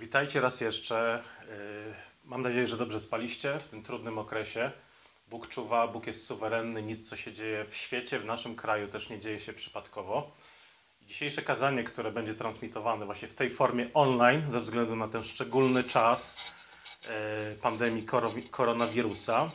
Witajcie 0.00 0.40
raz 0.40 0.60
jeszcze. 0.60 1.22
Yy, 1.42 1.94
Mam 2.24 2.42
nadzieję, 2.42 2.66
że 2.66 2.76
dobrze 2.76 3.00
spaliście 3.00 3.58
w 3.58 3.66
tym 3.66 3.82
trudnym 3.82 4.18
okresie. 4.18 4.70
Bóg 5.28 5.48
czuwa, 5.48 5.88
Bóg 5.88 6.06
jest 6.06 6.26
suwerenny, 6.26 6.82
nic 6.82 7.08
co 7.08 7.16
się 7.16 7.32
dzieje 7.32 7.64
w 7.64 7.74
świecie, 7.76 8.18
w 8.18 8.24
naszym 8.24 8.56
kraju 8.56 8.88
też 8.88 9.08
nie 9.10 9.18
dzieje 9.20 9.38
się 9.38 9.52
przypadkowo. 9.52 10.32
Dzisiejsze 11.02 11.42
kazanie, 11.42 11.84
które 11.84 12.12
będzie 12.12 12.34
transmitowane 12.34 13.06
właśnie 13.06 13.28
w 13.28 13.34
tej 13.34 13.50
formie 13.50 13.86
online, 13.94 14.50
ze 14.50 14.60
względu 14.60 14.96
na 14.96 15.08
ten 15.08 15.24
szczególny 15.24 15.84
czas 15.84 16.52
yy, 17.02 17.10
pandemii 17.62 18.02
koro- 18.06 18.48
koronawirusa. 18.50 19.50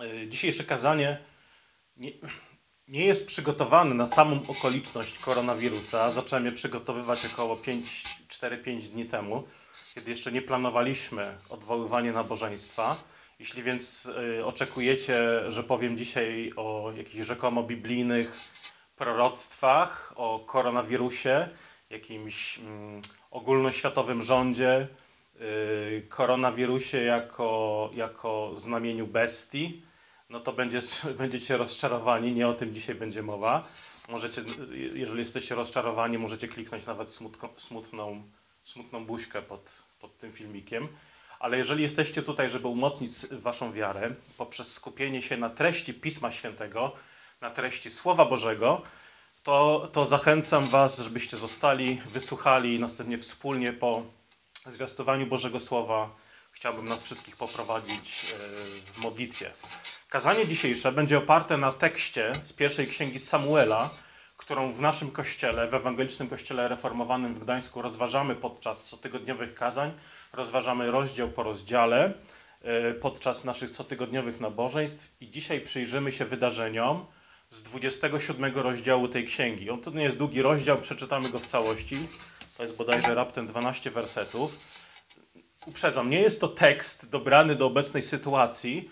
Yy, 0.00 0.28
Dzisiejsze 0.28 0.64
kazanie 0.64 1.18
nie, 2.88 3.04
jest 3.04 3.26
przygotowane 3.26 3.94
na 3.94 4.06
samą 4.06 4.40
okoliczność 4.48 5.18
koronawirusa. 5.18 6.10
Zacząłem 6.12 6.44
je 6.44 6.52
przygotowywać 6.52 7.26
około 7.26 7.56
5, 7.56 8.04
4-5 8.28 8.80
dni 8.80 9.04
temu, 9.04 9.44
kiedy 9.94 10.10
jeszcze 10.10 10.32
nie 10.32 10.42
planowaliśmy 10.42 11.38
odwoływania 11.50 12.12
nabożeństwa. 12.12 12.96
Jeśli 13.38 13.62
więc 13.62 14.06
y, 14.38 14.44
oczekujecie, 14.44 15.20
że 15.48 15.62
powiem 15.62 15.98
dzisiaj 15.98 16.52
o 16.56 16.92
jakichś 16.96 17.26
rzekomo 17.26 17.62
biblijnych 17.62 18.40
proroctwach, 18.96 20.12
o 20.16 20.38
koronawirusie, 20.38 21.48
jakimś 21.90 22.58
mm, 22.58 23.02
ogólnoświatowym 23.30 24.22
rządzie, 24.22 24.88
y, 25.40 26.06
koronawirusie 26.08 27.02
jako, 27.02 27.90
jako 27.94 28.52
znamieniu 28.56 29.06
bestii, 29.06 29.82
no 30.30 30.40
to 30.40 30.52
będzie, 30.52 30.82
będziecie 31.18 31.56
rozczarowani. 31.56 32.32
Nie 32.32 32.48
o 32.48 32.54
tym 32.54 32.74
dzisiaj 32.74 32.94
będzie 32.94 33.22
mowa. 33.22 33.68
Możecie, 34.08 34.42
jeżeli 34.92 35.18
jesteście 35.18 35.54
rozczarowani, 35.54 36.18
możecie 36.18 36.48
kliknąć 36.48 36.86
nawet 36.86 37.08
smutko, 37.08 37.48
smutną, 37.56 38.22
smutną 38.62 39.06
buźkę 39.06 39.42
pod, 39.42 39.82
pod 40.00 40.18
tym 40.18 40.32
filmikiem. 40.32 40.88
Ale 41.38 41.58
jeżeli 41.58 41.82
jesteście 41.82 42.22
tutaj, 42.22 42.50
żeby 42.50 42.68
umocnić 42.68 43.12
waszą 43.30 43.72
wiarę 43.72 44.14
poprzez 44.38 44.72
skupienie 44.72 45.22
się 45.22 45.36
na 45.36 45.50
treści 45.50 45.94
Pisma 45.94 46.30
Świętego, 46.30 46.92
na 47.40 47.50
treści 47.50 47.90
Słowa 47.90 48.24
Bożego, 48.24 48.82
to, 49.42 49.88
to 49.92 50.06
zachęcam 50.06 50.68
was, 50.68 50.98
żebyście 50.98 51.36
zostali, 51.36 52.00
wysłuchali 52.06 52.74
i 52.74 52.80
następnie 52.80 53.18
wspólnie 53.18 53.72
po 53.72 54.02
zwiastowaniu 54.66 55.26
Bożego 55.26 55.60
Słowa 55.60 56.10
chciałbym 56.56 56.88
nas 56.88 57.02
wszystkich 57.04 57.36
poprowadzić 57.36 58.34
e, 58.34 58.36
w 58.92 58.98
modlitwie. 58.98 59.52
Kazanie 60.08 60.46
dzisiejsze 60.46 60.92
będzie 60.92 61.18
oparte 61.18 61.56
na 61.56 61.72
tekście 61.72 62.32
z 62.42 62.52
pierwszej 62.52 62.86
księgi 62.86 63.18
Samuela, 63.18 63.90
którą 64.36 64.72
w 64.72 64.80
naszym 64.80 65.10
kościele, 65.10 65.68
w 65.68 65.74
Ewangelicznym 65.74 66.28
Kościele 66.28 66.68
Reformowanym 66.68 67.34
w 67.34 67.38
Gdańsku 67.38 67.82
rozważamy 67.82 68.34
podczas 68.34 68.84
cotygodniowych 68.90 69.54
kazań. 69.54 69.92
Rozważamy 70.32 70.90
rozdział 70.90 71.28
po 71.28 71.42
rozdziale 71.42 72.12
e, 72.62 72.94
podczas 72.94 73.44
naszych 73.44 73.72
cotygodniowych 73.72 74.40
nabożeństw 74.40 75.16
i 75.20 75.30
dzisiaj 75.30 75.60
przyjrzymy 75.60 76.12
się 76.12 76.24
wydarzeniom 76.24 77.06
z 77.50 77.62
27 77.62 78.54
rozdziału 78.54 79.08
tej 79.08 79.24
księgi. 79.24 79.70
On 79.70 79.80
to 79.80 79.90
nie 79.90 80.02
jest 80.04 80.18
długi 80.18 80.42
rozdział, 80.42 80.78
przeczytamy 80.80 81.30
go 81.30 81.38
w 81.38 81.46
całości. 81.46 82.08
To 82.56 82.62
jest 82.62 82.76
bodajże 82.76 83.14
raptem 83.14 83.46
12 83.46 83.90
wersetów. 83.90 84.58
Uprzedzam, 85.66 86.10
nie 86.10 86.20
jest 86.20 86.40
to 86.40 86.48
tekst 86.48 87.10
dobrany 87.10 87.56
do 87.56 87.66
obecnej 87.66 88.02
sytuacji, 88.02 88.90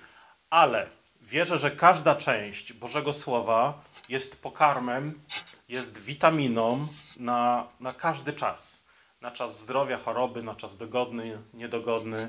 ale 0.50 0.86
wierzę, 1.22 1.58
że 1.58 1.70
każda 1.70 2.14
część 2.14 2.72
Bożego 2.72 3.12
Słowa 3.12 3.82
jest 4.08 4.42
pokarmem, 4.42 5.20
jest 5.68 5.98
witaminą 5.98 6.86
na, 7.16 7.66
na 7.80 7.92
każdy 7.92 8.32
czas. 8.32 8.84
Na 9.20 9.30
czas 9.30 9.60
zdrowia, 9.60 9.96
choroby, 9.96 10.42
na 10.42 10.54
czas 10.54 10.76
dogodny, 10.76 11.38
niedogodny. 11.54 12.28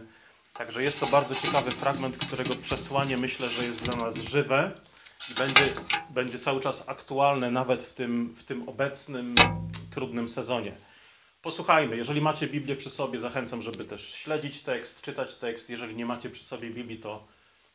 Także 0.54 0.84
jest 0.84 1.00
to 1.00 1.08
bardzo 1.08 1.36
ciekawy 1.36 1.72
fragment, 1.72 2.18
którego 2.18 2.56
przesłanie 2.56 3.18
myślę, 3.18 3.50
że 3.50 3.64
jest 3.64 3.84
dla 3.84 3.96
nas 3.96 4.16
żywe 4.16 4.72
i 5.32 5.34
będzie, 5.34 5.74
będzie 6.10 6.40
cały 6.40 6.62
czas 6.62 6.90
aktualne 6.90 7.52
nawet 7.52 7.84
w 7.84 7.94
tym, 7.94 8.36
w 8.36 8.44
tym 8.44 8.70
obecnym, 8.70 9.36
trudnym 9.92 10.30
sezonie. 10.30 10.72
Posłuchajmy. 11.46 11.98
Jeżeli 11.98 12.22
macie 12.22 12.48
Biblię 12.48 12.76
przy 12.76 12.90
sobie, 12.90 13.20
zachęcam, 13.20 13.62
żeby 13.62 13.86
też 13.86 14.16
śledzić 14.16 14.62
tekst, 14.62 15.02
czytać 15.02 15.36
tekst. 15.36 15.70
Jeżeli 15.70 15.96
nie 15.96 16.06
macie 16.06 16.30
przy 16.30 16.44
sobie 16.44 16.70
Biblii, 16.70 16.98
to 16.98 17.28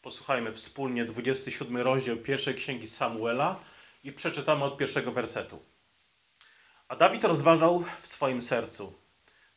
posłuchajmy 0.02 0.52
wspólnie 0.52 1.04
27 1.04 1.76
rozdział 1.76 2.16
pierwszej 2.16 2.54
księgi 2.54 2.88
Samuela 2.88 3.60
i 4.04 4.12
przeczytamy 4.12 4.64
od 4.64 4.76
pierwszego 4.76 5.12
wersetu. 5.12 5.58
A 6.88 6.96
Dawid 6.96 7.24
rozważał 7.24 7.84
w 8.00 8.06
swoim 8.06 8.42
sercu: 8.42 8.92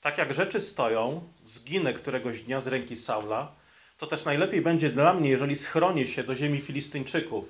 Tak 0.02 0.18
jak 0.18 0.34
rzeczy 0.34 0.62
stoją, 0.62 1.30
zginę 1.44 1.94
któregoś 1.94 2.42
dnia 2.42 2.62
z 2.62 2.68
ręki 2.68 2.96
Saula, 2.96 3.56
to 3.98 4.08
też 4.08 4.26
najlepiej 4.26 4.62
będzie 4.62 4.90
dla 4.90 5.14
mnie, 5.14 5.30
jeżeli 5.30 5.56
schronię 5.56 6.08
się 6.08 6.24
do 6.24 6.36
ziemi 6.36 6.62
Filistyńczyków. 6.62 7.46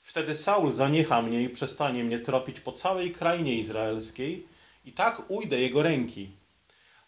Wtedy 0.00 0.36
Saul 0.36 0.72
zaniecha 0.72 1.22
mnie 1.22 1.42
i 1.42 1.48
przestanie 1.48 2.04
mnie 2.04 2.18
tropić 2.18 2.60
po 2.60 2.72
całej 2.72 3.12
krainie 3.12 3.58
izraelskiej, 3.58 4.46
i 4.84 4.92
tak 4.92 5.30
ujdę 5.30 5.60
jego 5.60 5.82
ręki. 5.82 6.30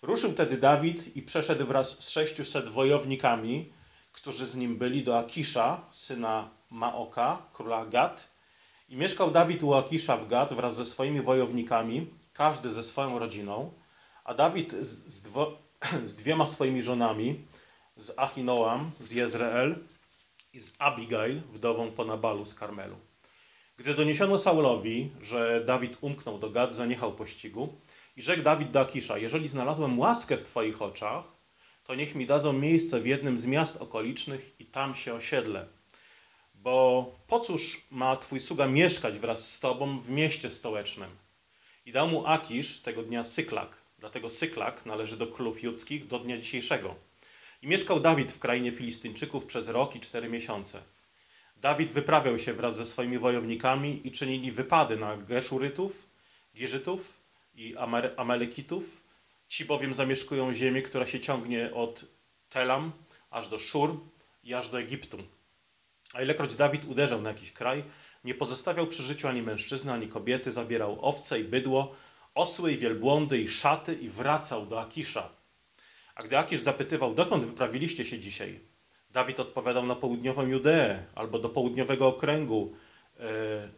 Ruszył 0.03 0.33
tedy 0.33 0.56
Dawid 0.56 1.16
i 1.16 1.22
przeszedł 1.22 1.66
wraz 1.66 2.05
z 2.05 2.10
sześciuset 2.10 2.69
wojownikami, 2.69 3.72
którzy 4.12 4.47
z 4.47 4.56
nim 4.56 4.77
byli, 4.77 5.03
do 5.03 5.19
Akisza, 5.19 5.81
syna 5.91 6.50
Maoka, 6.71 7.43
króla 7.53 7.87
Gad. 7.87 8.28
I 8.88 8.97
mieszkał 8.97 9.31
Dawid 9.31 9.62
u 9.62 9.75
Akisza 9.75 10.16
w 10.16 10.28
Gad 10.28 10.55
wraz 10.55 10.77
ze 10.77 10.84
swoimi 10.84 11.21
wojownikami, 11.21 12.06
każdy 12.33 12.71
ze 12.71 12.83
swoją 12.83 13.19
rodziną, 13.19 13.72
a 14.25 14.34
Dawid 14.34 14.72
z, 14.72 15.22
dwo, 15.22 15.59
z 16.04 16.16
dwiema 16.16 16.47
swoimi 16.47 16.83
żonami, 16.83 17.44
z 17.97 18.12
Achinoam, 18.16 18.91
z 19.00 19.10
Jezreel 19.10 19.77
i 20.53 20.60
z 20.60 20.72
Abigail, 20.78 21.43
wdową 21.53 21.91
po 21.91 22.04
Nabalu 22.04 22.47
z 22.47 22.54
Karmelu. 22.54 22.97
Gdy 23.77 23.94
doniesiono 23.94 24.38
Saulowi, 24.38 25.10
że 25.22 25.65
Dawid 25.65 25.97
umknął 26.00 26.38
do 26.38 26.50
Gad, 26.50 26.75
zaniechał 26.75 27.12
pościgu 27.12 27.78
i 28.16 28.22
rzekł 28.22 28.43
Dawid 28.43 28.71
do 28.71 28.81
Akisza, 28.81 29.19
jeżeli 29.19 29.49
znalazłem 29.49 29.99
łaskę 29.99 30.37
w 30.37 30.44
Twoich 30.44 30.83
oczach, 30.83 31.25
to 31.84 31.94
niech 31.94 32.15
mi 32.15 32.27
dadzą 32.27 32.53
miejsce 32.53 33.00
w 33.00 33.06
jednym 33.06 33.38
z 33.38 33.47
miast 33.47 33.77
okolicznych 33.77 34.60
i 34.60 34.66
tam 34.66 34.94
się 34.94 35.15
osiedlę. 35.15 35.66
Bo 36.55 37.15
po 37.27 37.41
cóż 37.41 37.87
ma 37.91 38.16
Twój 38.16 38.41
sługa 38.41 38.66
mieszkać 38.66 39.19
wraz 39.19 39.53
z 39.53 39.60
Tobą 39.60 40.00
w 40.00 40.10
mieście 40.10 40.50
stołecznym? 40.50 41.10
I 41.87 41.93
dał 41.93 42.09
mu 42.09 42.27
Akisz 42.27 42.81
tego 42.81 43.03
dnia 43.03 43.25
Syklak, 43.25 43.77
dlatego 43.99 44.31
Syklak 44.31 44.87
należy 44.87 45.16
do 45.16 45.27
królów 45.27 45.62
judzkich 45.62 46.06
do 46.06 46.19
dnia 46.19 46.39
dzisiejszego. 46.39 46.94
I 47.62 47.66
mieszkał 47.66 48.00
Dawid 48.00 48.33
w 48.33 48.39
krainie 48.39 48.72
Filistyńczyków 48.72 49.47
przez 49.47 49.69
rok 49.69 49.97
i 49.97 50.00
cztery 50.00 50.28
miesiące. 50.28 50.83
Dawid 51.62 51.92
wyprawiał 51.92 52.38
się 52.38 52.52
wraz 52.52 52.76
ze 52.76 52.86
swoimi 52.86 53.18
wojownikami 53.18 54.00
i 54.04 54.12
czynili 54.12 54.52
wypady 54.52 54.96
na 54.96 55.16
Geszurytów, 55.16 56.08
Giżytów 56.56 57.20
i 57.54 57.76
Amalekitów. 58.16 59.02
Ci 59.48 59.64
bowiem 59.64 59.94
zamieszkują 59.94 60.54
ziemię, 60.54 60.82
która 60.82 61.06
się 61.06 61.20
ciągnie 61.20 61.74
od 61.74 62.04
Telam 62.48 62.92
aż 63.30 63.48
do 63.48 63.58
Szur 63.58 64.00
i 64.44 64.54
aż 64.54 64.70
do 64.70 64.80
Egiptu. 64.80 65.18
A 66.12 66.22
ilekroć 66.22 66.56
Dawid 66.56 66.84
uderzał 66.84 67.22
na 67.22 67.30
jakiś 67.30 67.52
kraj, 67.52 67.84
nie 68.24 68.34
pozostawiał 68.34 68.86
przy 68.86 69.02
życiu 69.02 69.28
ani 69.28 69.42
mężczyzny, 69.42 69.92
ani 69.92 70.08
kobiety, 70.08 70.52
zabierał 70.52 71.04
owce 71.04 71.40
i 71.40 71.44
bydło, 71.44 71.94
osły 72.34 72.72
i 72.72 72.78
wielbłądy 72.78 73.38
i 73.38 73.48
szaty 73.48 73.94
i 73.94 74.08
wracał 74.08 74.66
do 74.66 74.80
Akisza. 74.80 75.28
A 76.14 76.22
gdy 76.22 76.38
Akisz 76.38 76.60
zapytywał, 76.60 77.14
dokąd 77.14 77.44
wyprawiliście 77.44 78.04
się 78.04 78.18
dzisiaj? 78.18 78.72
Dawid 79.12 79.40
odpowiadał 79.40 79.86
na 79.86 79.94
południową 79.94 80.46
Judeę, 80.46 81.04
albo 81.14 81.38
do 81.38 81.48
południowego 81.48 82.06
okręgu 82.06 82.72
e, 83.20 83.24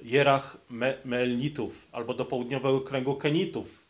Jerach 0.02 0.56
Melnitów, 1.04 1.88
albo 1.92 2.14
do 2.14 2.24
południowego 2.24 2.76
okręgu 2.76 3.14
Kenitów. 3.14 3.86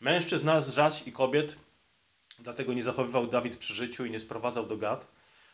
Mężczyzn 0.00 0.50
zaś 0.60 1.06
i 1.06 1.12
kobiet, 1.12 1.56
dlatego 2.38 2.72
nie 2.72 2.82
zachowywał 2.82 3.26
Dawid 3.26 3.56
przy 3.56 3.74
życiu 3.74 4.04
i 4.04 4.10
nie 4.10 4.20
sprowadzał 4.20 4.66
do 4.66 4.76
Gad, 4.76 5.08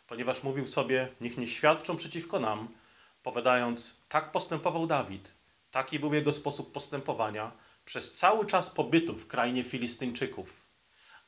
ponieważ 0.06 0.42
mówił 0.42 0.66
sobie, 0.66 1.08
niech 1.20 1.38
nie 1.38 1.46
świadczą 1.46 1.96
przeciwko 1.96 2.40
nam, 2.40 2.68
powiadając, 3.22 4.00
tak 4.08 4.32
postępował 4.32 4.86
Dawid, 4.86 5.32
taki 5.70 5.98
był 5.98 6.14
jego 6.14 6.32
sposób 6.32 6.72
postępowania 6.72 7.52
przez 7.84 8.12
cały 8.12 8.46
czas 8.46 8.70
pobytu 8.70 9.14
w 9.14 9.26
krainie 9.26 9.64
Filistyńczyków. 9.64 10.63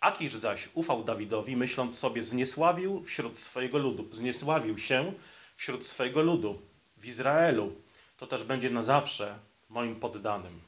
Akisz 0.06 0.34
zaś 0.34 0.68
ufał 0.74 1.04
Dawidowi, 1.04 1.56
myśląc 1.56 1.98
sobie, 1.98 2.22
zniesławił 2.22 3.02
wśród 3.02 3.38
swojego 3.38 3.78
ludu, 3.78 4.08
zniesławił 4.12 4.78
się 4.78 5.12
wśród 5.56 5.86
swojego 5.86 6.22
ludu 6.22 6.62
w 6.96 7.06
Izraelu. 7.06 7.72
To 8.16 8.26
też 8.26 8.44
będzie 8.44 8.70
na 8.70 8.82
zawsze 8.82 9.38
moim 9.68 9.96
poddanym. 9.96 10.60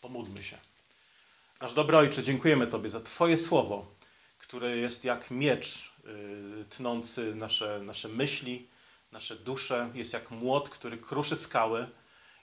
Pomódlmy 0.00 0.44
się. 0.44 0.56
Nasz 1.60 1.74
dobry 1.74 1.96
Ojcze, 1.96 2.22
dziękujemy 2.22 2.66
Tobie 2.66 2.90
za 2.90 3.00
Twoje 3.00 3.36
słowo, 3.36 3.86
które 4.38 4.76
jest 4.76 5.04
jak 5.04 5.30
miecz 5.30 5.92
yy, 6.04 6.64
tnący 6.64 7.34
nasze, 7.34 7.80
nasze 7.82 8.08
myśli, 8.08 8.68
nasze 9.12 9.36
dusze, 9.36 9.90
jest 9.94 10.12
jak 10.12 10.30
młot, 10.30 10.68
który 10.68 10.98
kruszy 10.98 11.36
skały. 11.36 11.88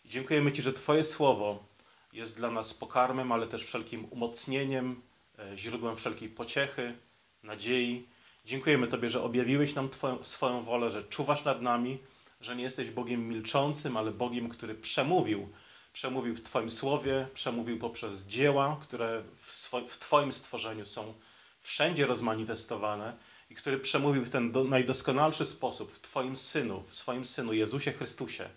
I 0.05 0.09
dziękujemy 0.09 0.51
Ci, 0.51 0.61
że 0.61 0.73
Twoje 0.73 1.03
słowo 1.03 1.63
jest 2.13 2.37
dla 2.37 2.51
nas 2.51 2.73
pokarmem, 2.73 3.31
ale 3.31 3.47
też 3.47 3.65
wszelkim 3.65 4.05
umocnieniem, 4.05 5.01
źródłem 5.55 5.95
wszelkiej 5.95 6.29
pociechy, 6.29 6.97
nadziei. 7.43 8.07
Dziękujemy 8.45 8.87
Tobie, 8.87 9.09
że 9.09 9.23
objawiłeś 9.23 9.75
nam 9.75 9.89
twoją, 9.89 10.23
swoją 10.23 10.61
wolę, 10.61 10.91
że 10.91 11.03
czuwasz 11.03 11.43
nad 11.43 11.61
nami, 11.61 11.99
że 12.41 12.55
nie 12.55 12.63
jesteś 12.63 12.91
Bogiem 12.91 13.27
milczącym, 13.27 13.97
ale 13.97 14.11
Bogiem, 14.11 14.49
który 14.49 14.75
przemówił. 14.75 15.49
Przemówił 15.93 16.35
w 16.35 16.41
Twoim 16.41 16.71
słowie, 16.71 17.27
przemówił 17.33 17.79
poprzez 17.79 18.23
dzieła, 18.23 18.79
które 18.81 19.23
w, 19.35 19.71
w 19.87 19.97
Twoim 19.97 20.31
stworzeniu 20.31 20.85
są 20.85 21.13
wszędzie 21.59 22.05
rozmanifestowane 22.05 23.17
i 23.49 23.55
który 23.55 23.79
przemówił 23.79 24.25
w 24.25 24.29
ten 24.29 24.51
do, 24.51 24.63
najdoskonalszy 24.63 25.45
sposób 25.45 25.91
w 25.91 25.99
Twoim 25.99 26.37
Synu, 26.37 26.83
w 26.83 26.95
swoim 26.95 27.25
Synu 27.25 27.53
Jezusie 27.53 27.91
Chrystusie. 27.91 28.49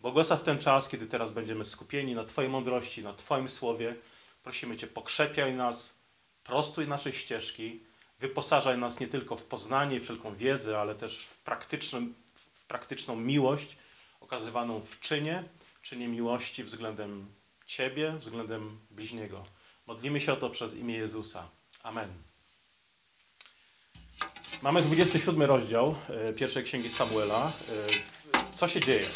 Błogosław 0.00 0.42
ten 0.42 0.58
czas, 0.58 0.88
kiedy 0.88 1.06
teraz 1.06 1.30
będziemy 1.30 1.64
skupieni 1.64 2.14
na 2.14 2.24
Twojej 2.24 2.50
mądrości, 2.50 3.02
na 3.02 3.12
Twoim 3.12 3.48
słowie. 3.48 3.96
Prosimy 4.42 4.76
Cię, 4.76 4.86
pokrzepiaj 4.86 5.54
nas, 5.54 5.98
prostuj 6.46 6.88
nasze 6.88 7.12
ścieżki, 7.12 7.80
wyposażaj 8.20 8.78
nas 8.78 9.00
nie 9.00 9.08
tylko 9.08 9.36
w 9.36 9.44
poznanie 9.44 9.96
i 9.96 10.00
wszelką 10.00 10.34
wiedzę, 10.34 10.78
ale 10.80 10.94
też 10.94 11.26
w, 11.26 11.40
w 12.54 12.64
praktyczną 12.64 13.16
miłość 13.16 13.76
okazywaną 14.20 14.80
w 14.82 15.00
czynie, 15.00 15.44
czynie 15.82 16.08
miłości 16.08 16.64
względem 16.64 17.26
Ciebie, 17.66 18.12
względem 18.12 18.78
bliźniego. 18.90 19.44
Modlimy 19.86 20.20
się 20.20 20.32
o 20.32 20.36
to 20.36 20.50
przez 20.50 20.74
imię 20.74 20.94
Jezusa. 20.94 21.48
Amen. 21.82 22.08
Mamy 24.62 24.82
27 24.82 25.42
rozdział 25.42 25.94
e, 26.08 26.32
pierwszej 26.32 26.64
księgi 26.64 26.90
Samuela. 26.90 27.46
E, 27.46 28.52
Co 28.54 28.68
się 28.68 28.80
dzieje? 28.80 29.06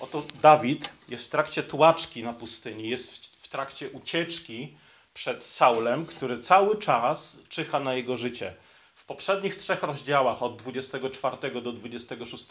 Oto 0.00 0.22
Dawid 0.42 0.92
jest 1.08 1.26
w 1.26 1.28
trakcie 1.28 1.62
tułaczki 1.62 2.22
na 2.22 2.32
pustyni, 2.32 2.88
jest 2.88 3.26
w 3.44 3.48
trakcie 3.48 3.90
ucieczki 3.90 4.76
przed 5.16 5.44
Saulem, 5.44 6.06
który 6.06 6.42
cały 6.42 6.78
czas 6.78 7.38
czyha 7.48 7.80
na 7.80 7.94
jego 7.94 8.16
życie. 8.16 8.54
W 8.94 9.04
poprzednich 9.04 9.56
trzech 9.56 9.82
rozdziałach, 9.82 10.42
od 10.42 10.56
24 10.56 11.60
do 11.60 11.72
26, 11.72 12.46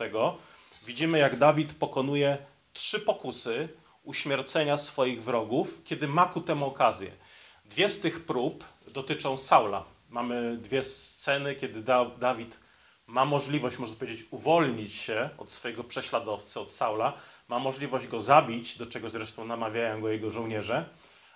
widzimy, 0.86 1.20
jak 1.20 1.38
Dawid 1.38 1.74
pokonuje 1.74 2.38
trzy 2.74 3.00
pokusy 3.00 3.70
uśmiercenia 4.04 4.78
swoich 4.78 5.24
wrogów, 5.24 5.82
kiedy 5.84 6.08
ma 6.08 6.26
ku 6.26 6.42
temu 6.42 6.66
okazję. 6.66 7.12
Dwie 7.66 7.90
z 7.90 8.00
tych 8.00 8.26
prób 8.26 8.64
dotyczą 8.94 9.38
Saula. 9.38 9.84
Mamy 10.10 10.58
dwie 10.58 10.84
sceny, 10.84 11.56
kiedy 11.56 11.82
da 11.82 12.06
Dawid 12.06 12.60
ma 13.08 13.26
możliwość, 13.26 13.78
można 13.78 13.96
powiedzieć, 13.96 14.26
uwolnić 14.32 14.94
się 14.94 15.30
od 15.38 15.52
swojego 15.52 15.84
prześladowcy, 15.84 16.60
od 16.60 16.72
Saula, 16.72 17.14
ma 17.50 17.60
możliwość 17.60 18.08
go 18.08 18.22
zabić, 18.22 18.78
do 18.78 18.88
czego 18.88 19.10
zresztą 19.10 19.46
namawiają 19.46 20.02
go 20.02 20.10
jego 20.10 20.30
żołnierze, 20.30 20.86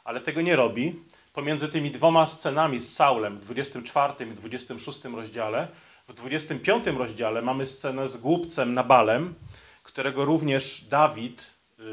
ale 0.04 0.22
tego 0.22 0.42
nie 0.42 0.56
robi. 0.56 0.96
Pomiędzy 1.34 1.70
tymi 1.70 1.92
dwoma 1.92 2.28
scenami 2.28 2.80
z 2.80 2.96
Saulem 2.96 3.38
w 3.38 3.40
24 3.40 4.14
i 4.32 4.34
26 4.34 5.04
rozdziale, 5.04 5.68
w 6.08 6.14
25 6.14 6.86
rozdziale 6.88 7.42
mamy 7.42 7.68
scenę 7.68 8.10
z 8.10 8.18
głupcem 8.18 8.74
Nabalem, 8.74 9.36
którego 9.84 10.26
również 10.26 10.82
Dawid 10.82 11.54
yy, 11.78 11.86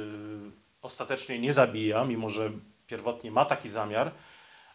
ostatecznie 0.82 1.38
nie 1.38 1.52
zabija, 1.52 2.04
mimo 2.04 2.30
że 2.30 2.50
pierwotnie 2.86 3.30
ma 3.30 3.44
taki 3.44 3.68
zamiar, 3.68 4.12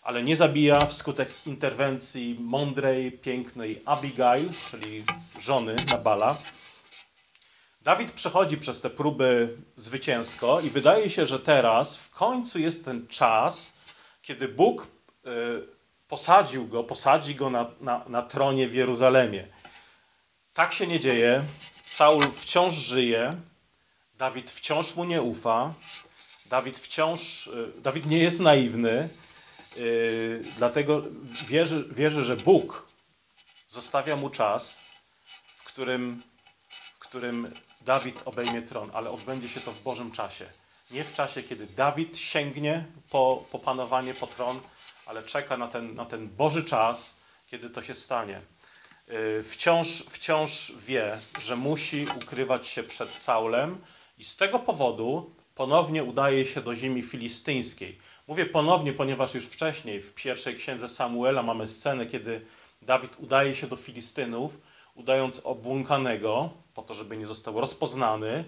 ale 0.04 0.24
nie 0.24 0.36
zabija 0.36 0.86
wskutek 0.86 1.48
interwencji 1.48 2.38
mądrej, 2.40 3.12
pięknej 3.12 3.82
Abigail, 3.86 4.50
czyli 4.72 5.04
żony 5.40 5.76
Nabala. 5.92 6.38
Dawid 7.82 8.12
przechodzi 8.12 8.58
przez 8.58 8.82
te 8.82 8.90
próby 8.90 9.58
zwycięsko 9.76 10.62
i 10.62 10.70
wydaje 10.70 11.10
się, 11.10 11.28
że 11.28 11.40
teraz 11.40 11.98
w 11.98 12.12
końcu 12.12 12.60
jest 12.60 12.86
ten 12.86 13.08
czas, 13.08 13.74
kiedy 14.22 14.48
Bóg 14.48 14.88
y, 14.88 15.28
posadził 16.08 16.68
go, 16.68 16.84
posadzi 16.84 17.36
go 17.36 17.50
na, 17.50 17.72
na, 17.82 18.06
na 18.08 18.22
tronie 18.22 18.68
w 18.68 18.74
Jeruzalemie. 18.74 19.48
Tak 20.54 20.74
się 20.74 20.88
nie 20.88 21.00
dzieje. 21.00 21.44
Saul 21.86 22.32
wciąż 22.32 22.74
żyje. 22.74 23.30
Dawid 24.18 24.52
wciąż 24.52 24.96
mu 24.96 25.04
nie 25.04 25.22
ufa. 25.22 25.74
Dawid 26.46 26.80
wciąż, 26.80 27.48
y, 27.48 27.72
Dawid 27.78 28.06
nie 28.06 28.18
jest 28.18 28.40
naiwny. 28.40 29.10
Yy, 29.78 30.44
dlatego 30.58 31.02
wierzy, 31.48 31.86
wierzy, 31.92 32.24
że 32.24 32.36
Bóg 32.36 32.88
zostawia 33.68 34.16
mu 34.16 34.30
czas, 34.30 34.82
w 35.56 35.64
którym, 35.64 36.24
w 36.70 37.00
którym 37.00 37.54
Dawid 37.82 38.22
obejmie 38.26 38.62
tron, 38.62 38.92
ale 38.94 39.10
odbędzie 39.10 39.50
się 39.50 39.60
to 39.60 39.72
w 39.72 39.82
Bożym 39.82 40.12
czasie. 40.12 40.46
Nie 40.92 41.04
w 41.04 41.14
czasie, 41.14 41.44
kiedy 41.44 41.68
Dawid 41.68 42.18
sięgnie 42.18 42.86
po, 43.10 43.46
po 43.52 43.60
panowanie, 43.60 44.14
po 44.14 44.28
tron, 44.28 44.60
ale 45.06 45.24
czeka 45.24 45.58
na 45.58 45.68
ten, 45.68 45.96
na 45.96 46.06
ten 46.06 46.30
Boży 46.30 46.64
czas, 46.64 47.20
kiedy 47.52 47.70
to 47.70 47.84
się 47.84 47.96
stanie. 47.96 48.42
Yy, 49.08 49.44
wciąż, 49.44 50.04
wciąż 50.10 50.74
wie, 50.78 51.18
że 51.40 51.56
musi 51.56 52.06
ukrywać 52.24 52.68
się 52.68 52.84
przed 52.84 53.10
Saulem 53.10 53.82
i 54.18 54.24
z 54.24 54.36
tego 54.36 54.60
powodu 54.60 55.36
ponownie 55.56 56.04
udaje 56.04 56.46
się 56.46 56.62
do 56.62 56.76
ziemi 56.76 57.02
filistyńskiej. 57.02 57.98
Mówię 58.28 58.46
ponownie, 58.46 58.94
ponieważ 58.94 59.34
już 59.34 59.46
wcześniej 59.46 60.02
w 60.02 60.14
pierwszej 60.14 60.56
księdze 60.56 60.90
Samuela 60.90 61.44
mamy 61.44 61.68
scenę, 61.68 62.06
kiedy 62.06 62.46
Dawid 62.82 63.20
udaje 63.20 63.56
się 63.56 63.68
do 63.68 63.76
Filistynów, 63.76 64.62
udając 64.96 65.42
obłąkanego, 65.44 66.50
po 66.74 66.82
to, 66.82 66.96
żeby 66.96 67.18
nie 67.18 67.28
został 67.28 67.62
rozpoznany 67.62 68.46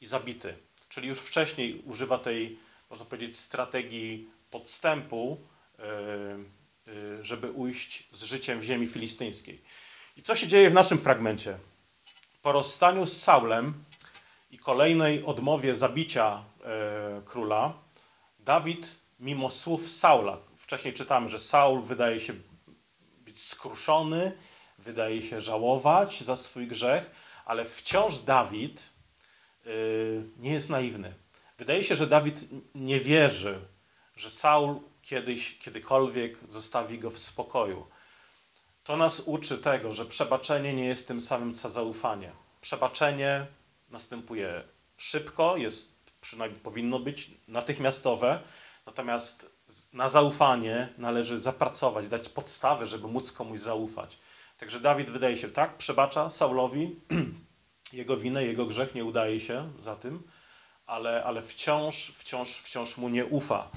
i 0.00 0.06
zabity. 0.06 0.67
Czyli 0.88 1.08
już 1.08 1.18
wcześniej 1.18 1.82
używa 1.86 2.18
tej, 2.18 2.58
można 2.90 3.06
powiedzieć, 3.06 3.38
strategii 3.38 4.30
podstępu, 4.50 5.40
żeby 7.22 7.50
ujść 7.50 8.08
z 8.12 8.22
życiem 8.22 8.60
w 8.60 8.62
ziemi 8.62 8.86
filistyńskiej. 8.86 9.62
I 10.16 10.22
co 10.22 10.36
się 10.36 10.46
dzieje 10.46 10.70
w 10.70 10.74
naszym 10.74 10.98
fragmencie? 10.98 11.58
Po 12.42 12.52
rozstaniu 12.52 13.06
z 13.06 13.22
Saulem 13.22 13.74
i 14.50 14.58
kolejnej 14.58 15.24
odmowie 15.24 15.76
zabicia 15.76 16.44
króla, 17.24 17.74
Dawid 18.38 18.96
mimo 19.20 19.50
słów 19.50 19.90
Saula. 19.90 20.38
Wcześniej 20.56 20.94
czytamy, 20.94 21.28
że 21.28 21.40
Saul 21.40 21.82
wydaje 21.82 22.20
się 22.20 22.32
być 23.18 23.42
skruszony, 23.42 24.32
wydaje 24.78 25.22
się 25.22 25.40
żałować 25.40 26.20
za 26.20 26.36
swój 26.36 26.66
grzech, 26.66 27.10
ale 27.44 27.64
wciąż 27.64 28.18
Dawid 28.18 28.90
nie 30.36 30.52
jest 30.52 30.70
naiwny. 30.70 31.14
Wydaje 31.58 31.84
się, 31.84 31.96
że 31.96 32.06
Dawid 32.06 32.48
nie 32.74 33.00
wierzy, 33.00 33.60
że 34.16 34.30
Saul 34.30 34.80
kiedyś, 35.02 35.58
kiedykolwiek 35.58 36.38
zostawi 36.48 36.98
go 36.98 37.10
w 37.10 37.18
spokoju. 37.18 37.86
To 38.84 38.96
nas 38.96 39.20
uczy 39.20 39.58
tego, 39.58 39.92
że 39.92 40.06
przebaczenie 40.06 40.74
nie 40.74 40.86
jest 40.86 41.08
tym 41.08 41.20
samym 41.20 41.52
co 41.52 41.70
zaufanie. 41.70 42.32
Przebaczenie 42.60 43.46
następuje 43.90 44.62
szybko, 44.98 45.56
jest, 45.56 45.98
przynajmniej 46.20 46.60
powinno 46.60 46.98
być 46.98 47.30
natychmiastowe, 47.48 48.42
Natomiast 48.88 49.50
na 49.92 50.08
zaufanie 50.08 50.88
należy 50.98 51.40
zapracować, 51.40 52.08
dać 52.08 52.28
podstawę, 52.28 52.86
żeby 52.86 53.08
móc 53.08 53.32
komuś 53.32 53.60
zaufać. 53.60 54.18
Także 54.58 54.80
Dawid 54.80 55.10
wydaje 55.10 55.36
się 55.36 55.48
tak, 55.48 55.76
przebacza 55.76 56.30
Saulowi 56.30 56.96
jego 57.92 58.16
winę, 58.16 58.44
jego 58.44 58.66
grzech, 58.66 58.94
nie 58.94 59.04
udaje 59.04 59.40
się 59.40 59.72
za 59.80 59.96
tym, 59.96 60.22
ale, 60.86 61.24
ale 61.24 61.42
wciąż, 61.42 62.10
wciąż, 62.10 62.50
wciąż 62.50 62.96
mu 62.96 63.08
nie 63.08 63.26
ufa. 63.26 63.68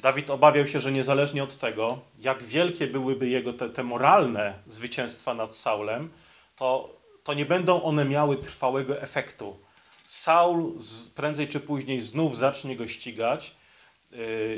Dawid 0.00 0.30
obawiał 0.30 0.66
się, 0.66 0.80
że 0.80 0.92
niezależnie 0.92 1.42
od 1.42 1.56
tego, 1.56 1.98
jak 2.18 2.42
wielkie 2.42 2.86
byłyby 2.86 3.28
jego 3.28 3.52
te, 3.52 3.70
te 3.70 3.82
moralne 3.82 4.58
zwycięstwa 4.66 5.34
nad 5.34 5.54
Saulem, 5.54 6.10
to, 6.56 6.96
to 7.24 7.34
nie 7.34 7.46
będą 7.46 7.82
one 7.82 8.04
miały 8.04 8.36
trwałego 8.36 9.02
efektu. 9.02 9.58
Saul 10.06 10.78
prędzej 11.14 11.48
czy 11.48 11.60
później 11.60 12.00
znów 12.00 12.36
zacznie 12.36 12.76
go 12.76 12.88
ścigać 12.88 13.56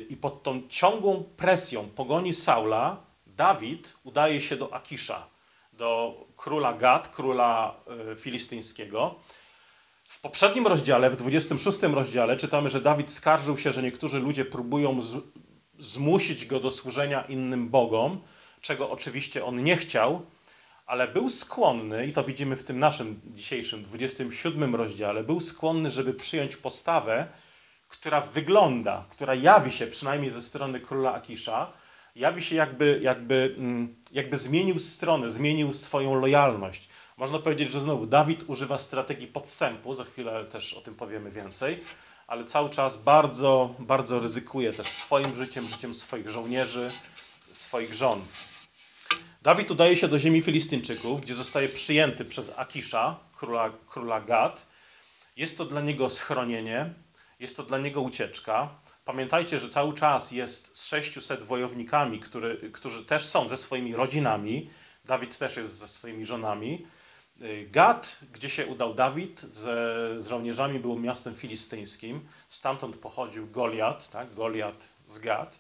i 0.09 0.17
pod 0.17 0.43
tą 0.43 0.63
ciągłą 0.69 1.25
presją 1.37 1.89
pogoni 1.89 2.35
Saula, 2.35 2.97
Dawid 3.27 3.97
udaje 4.05 4.41
się 4.41 4.57
do 4.57 4.75
Akisza, 4.75 5.27
do 5.77 6.15
króla 6.37 6.73
Gad, 6.73 7.09
króla 7.09 7.75
e, 8.13 8.17
filistyńskiego. 8.17 9.15
W 10.05 10.21
poprzednim 10.21 10.67
rozdziale, 10.67 11.11
w 11.11 11.17
26 11.17 11.83
rozdziale, 11.83 12.37
czytamy, 12.37 12.71
że 12.71 12.81
Dawid 12.81 13.13
skarżył 13.13 13.59
się, 13.59 13.73
że 13.73 13.83
niektórzy 13.83 14.19
ludzie 14.19 14.45
próbują 14.45 15.01
zmusić 15.79 16.47
go 16.47 16.61
do 16.61 16.71
służenia 16.71 17.23
innym 17.23 17.69
bogom, 17.69 18.21
czego 18.61 18.91
oczywiście 18.91 19.45
on 19.45 19.65
nie 19.65 19.77
chciał, 19.77 20.27
ale 20.87 21.09
był 21.09 21.31
skłonny, 21.31 22.07
i 22.07 22.13
to 22.13 22.25
widzimy 22.25 22.57
w 22.57 22.65
tym 22.65 22.79
naszym 22.79 23.21
dzisiejszym 23.27 23.83
27 23.83 24.75
rozdziale, 24.75 25.25
był 25.25 25.41
skłonny, 25.41 25.91
żeby 25.91 26.15
przyjąć 26.15 26.57
postawę, 26.57 27.27
która 27.89 28.21
wygląda, 28.21 29.05
która 29.11 29.35
jawi 29.35 29.73
się 29.73 29.87
przynajmniej 29.87 30.31
ze 30.31 30.43
strony 30.43 30.81
króla 30.81 31.15
Akisza, 31.15 31.73
jawi 32.17 32.43
się 32.43 32.57
jakby, 32.57 33.01
jakby, 33.03 33.55
mm, 33.59 33.97
jakby 34.13 34.39
zmienił 34.39 34.79
stronę, 34.79 35.31
zmienił 35.31 35.75
swoją 35.75 36.21
lojalność. 36.21 36.89
Można 37.17 37.39
powiedzieć, 37.39 37.73
że 37.73 37.81
znowu 37.81 38.07
Dawid 38.07 38.45
używa 38.47 38.79
strategii 38.79 39.27
podstępu, 39.27 39.95
za 39.95 40.05
chwilę 40.05 40.45
też 40.45 40.75
o 40.75 40.81
tym 40.81 40.95
powiemy 40.95 41.31
więcej, 41.31 41.81
ale 42.27 42.45
cały 42.45 42.71
czas 42.71 42.97
bardzo, 42.97 43.75
bardzo 43.79 44.19
ryzykuje 44.19 44.73
też 44.73 44.87
swoim 44.87 45.35
życiem, 45.35 45.69
życiem 45.69 45.95
swoich 45.95 46.29
żołnierzy, 46.29 46.91
swoich 47.53 47.95
żon. 47.95 48.23
Dawid 49.43 49.71
udaje 49.71 49.97
się 49.97 50.09
do 50.09 50.19
ziemi 50.19 50.43
Filistyńczyków, 50.43 51.21
gdzie 51.21 51.35
zostaje 51.35 51.69
przyjęty 51.69 52.25
przez 52.25 52.53
Akisza, 52.57 53.17
króla, 53.37 53.73
króla 53.89 54.21
Gad. 54.21 54.67
Jest 55.37 55.59
to 55.59 55.65
dla 55.65 55.81
niego 55.81 56.11
schronienie, 56.11 56.95
jest 57.39 57.57
to 57.57 57.63
dla 57.63 57.79
niego 57.79 58.01
ucieczka. 58.01 58.81
Pamiętajcie, 59.05 59.61
że 59.61 59.69
cały 59.69 59.95
czas 59.95 60.33
jest 60.33 60.79
z 60.79 60.87
600 60.87 61.45
wojownikami, 61.45 62.21
który, 62.21 62.71
którzy 62.73 63.05
też 63.05 63.25
są 63.25 63.49
ze 63.49 63.57
swoimi 63.57 63.97
rodzinami. 63.97 64.71
Dawid 65.05 65.39
też 65.39 65.57
jest 65.57 65.75
ze 65.75 65.89
swoimi 65.89 66.25
żonami. 66.25 66.87
Gad, 67.71 68.21
gdzie 68.33 68.51
się 68.51 68.67
udał 68.67 68.95
Dawid 68.95 69.41
z, 69.41 69.63
z 70.25 70.27
żołnierzami, 70.29 70.81
było 70.81 70.99
miastem 70.99 71.35
filistyńskim. 71.35 72.29
Stamtąd 72.49 72.97
pochodził 72.97 73.51
Goliat, 73.51 74.11
tak? 74.11 74.35
Goliat 74.35 74.89
z 75.07 75.19
Gad. 75.19 75.59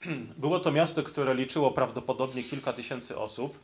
Było 0.36 0.60
to 0.60 0.72
miasto, 0.72 1.02
które 1.02 1.34
liczyło 1.34 1.70
prawdopodobnie 1.70 2.42
kilka 2.44 2.72
tysięcy 2.72 3.18
osób. 3.18 3.58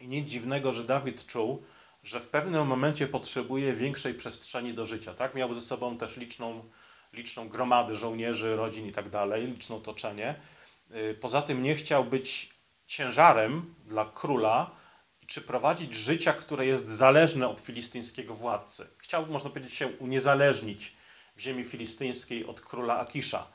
I 0.00 0.08
nic 0.08 0.28
dziwnego, 0.28 0.72
że 0.72 0.84
Dawid 0.84 1.26
czuł, 1.26 1.62
że 2.02 2.20
w 2.20 2.28
pewnym 2.28 2.66
momencie 2.66 3.06
potrzebuje 3.06 3.72
większej 3.72 4.14
przestrzeni 4.14 4.74
do 4.74 4.86
życia. 4.86 5.14
Tak? 5.14 5.34
Miał 5.34 5.54
ze 5.54 5.60
sobą 5.60 5.98
też 5.98 6.16
liczną, 6.16 6.70
liczną 7.12 7.48
gromadę 7.48 7.94
żołnierzy, 7.94 8.56
rodzin 8.56 8.86
i 8.86 8.92
tak 8.92 9.10
dalej, 9.10 9.46
liczne 9.46 9.76
otoczenie. 9.76 10.34
Y, 10.90 11.18
poza 11.20 11.42
tym 11.42 11.62
nie 11.62 11.74
chciał 11.74 12.04
być 12.04 12.50
ciężarem 12.86 13.74
dla 13.86 14.04
króla, 14.04 14.70
czy 15.26 15.40
prowadzić 15.40 15.94
życia, 15.94 16.32
które 16.32 16.66
jest 16.66 16.88
zależne 16.88 17.48
od 17.48 17.60
filistyńskiego 17.60 18.34
władcy. 18.34 18.88
Chciał, 18.98 19.26
można 19.26 19.50
powiedzieć, 19.50 19.74
się 19.74 19.86
uniezależnić 19.86 20.92
w 21.36 21.40
ziemi 21.40 21.64
filistyńskiej 21.64 22.46
od 22.46 22.60
króla 22.60 22.98
Akisza. 22.98 23.46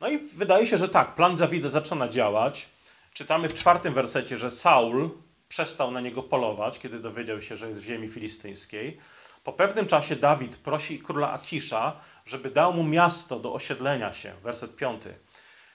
No 0.00 0.08
i 0.08 0.18
wydaje 0.18 0.66
się, 0.66 0.76
że 0.76 0.88
tak, 0.88 1.14
plan 1.14 1.36
Dawida 1.36 1.68
zaczyna 1.68 2.08
działać. 2.08 2.68
Czytamy 3.12 3.48
w 3.48 3.54
czwartym 3.54 3.94
wersecie, 3.94 4.38
że 4.38 4.50
Saul 4.50 5.10
przestał 5.54 5.90
na 5.90 6.00
niego 6.00 6.22
polować, 6.22 6.78
kiedy 6.78 6.98
dowiedział 6.98 7.42
się, 7.42 7.56
że 7.56 7.68
jest 7.68 7.80
w 7.80 7.84
ziemi 7.84 8.08
filistyńskiej. 8.08 8.98
Po 9.44 9.52
pewnym 9.52 9.86
czasie 9.86 10.16
Dawid 10.16 10.56
prosi 10.56 10.98
króla 10.98 11.32
Akisza, 11.32 12.00
żeby 12.26 12.50
dał 12.50 12.72
mu 12.72 12.84
miasto 12.84 13.38
do 13.38 13.52
osiedlenia 13.52 14.14
się. 14.14 14.32
Werset 14.42 14.76
piąty. 14.76 15.14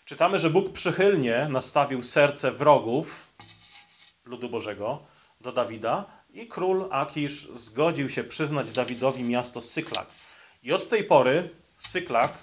Czytamy, 0.05 0.39
że 0.39 0.49
Bóg 0.49 0.71
przychylnie 0.71 1.47
nastawił 1.49 2.03
serce 2.03 2.51
wrogów 2.51 3.33
ludu 4.25 4.49
Bożego 4.49 4.99
do 5.41 5.51
Dawida 5.51 6.05
i 6.33 6.47
król 6.47 6.87
Akisz 6.91 7.47
zgodził 7.47 8.09
się 8.09 8.23
przyznać 8.23 8.71
Dawidowi 8.71 9.23
miasto 9.23 9.61
Syklak. 9.61 10.07
I 10.63 10.73
od 10.73 10.89
tej 10.89 11.03
pory 11.03 11.49
Syklak 11.77 12.33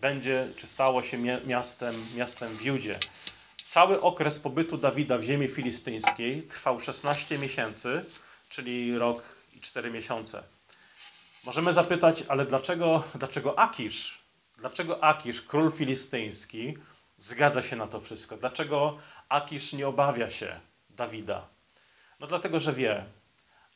będzie, 0.00 0.46
czy 0.56 0.66
stało 0.66 1.02
się 1.02 1.18
miastem, 1.46 1.94
miastem 2.16 2.56
w 2.56 2.62
Judzie. 2.62 2.98
Cały 3.74 4.00
okres 4.00 4.38
pobytu 4.38 4.78
Dawida 4.78 5.18
w 5.18 5.22
ziemi 5.22 5.48
filistyńskiej 5.48 6.42
trwał 6.42 6.80
16 6.80 7.38
miesięcy, 7.38 8.04
czyli 8.48 8.98
rok 8.98 9.22
i 9.56 9.60
4 9.60 9.90
miesiące. 9.90 10.42
Możemy 11.44 11.72
zapytać, 11.72 12.24
ale 12.28 12.46
dlaczego, 12.46 13.02
dlaczego 13.14 13.58
Akisz, 13.58 14.18
dlaczego 14.58 15.04
Akisz, 15.04 15.42
król 15.42 15.72
filistyński, 15.72 16.78
zgadza 17.16 17.62
się 17.62 17.76
na 17.76 17.86
to 17.86 18.00
wszystko? 18.00 18.36
Dlaczego 18.36 18.98
Akisz 19.28 19.72
nie 19.72 19.88
obawia 19.88 20.30
się 20.30 20.60
Dawida? 20.90 21.48
No 22.20 22.26
dlatego, 22.26 22.60
że 22.60 22.72
wie, 22.72 23.04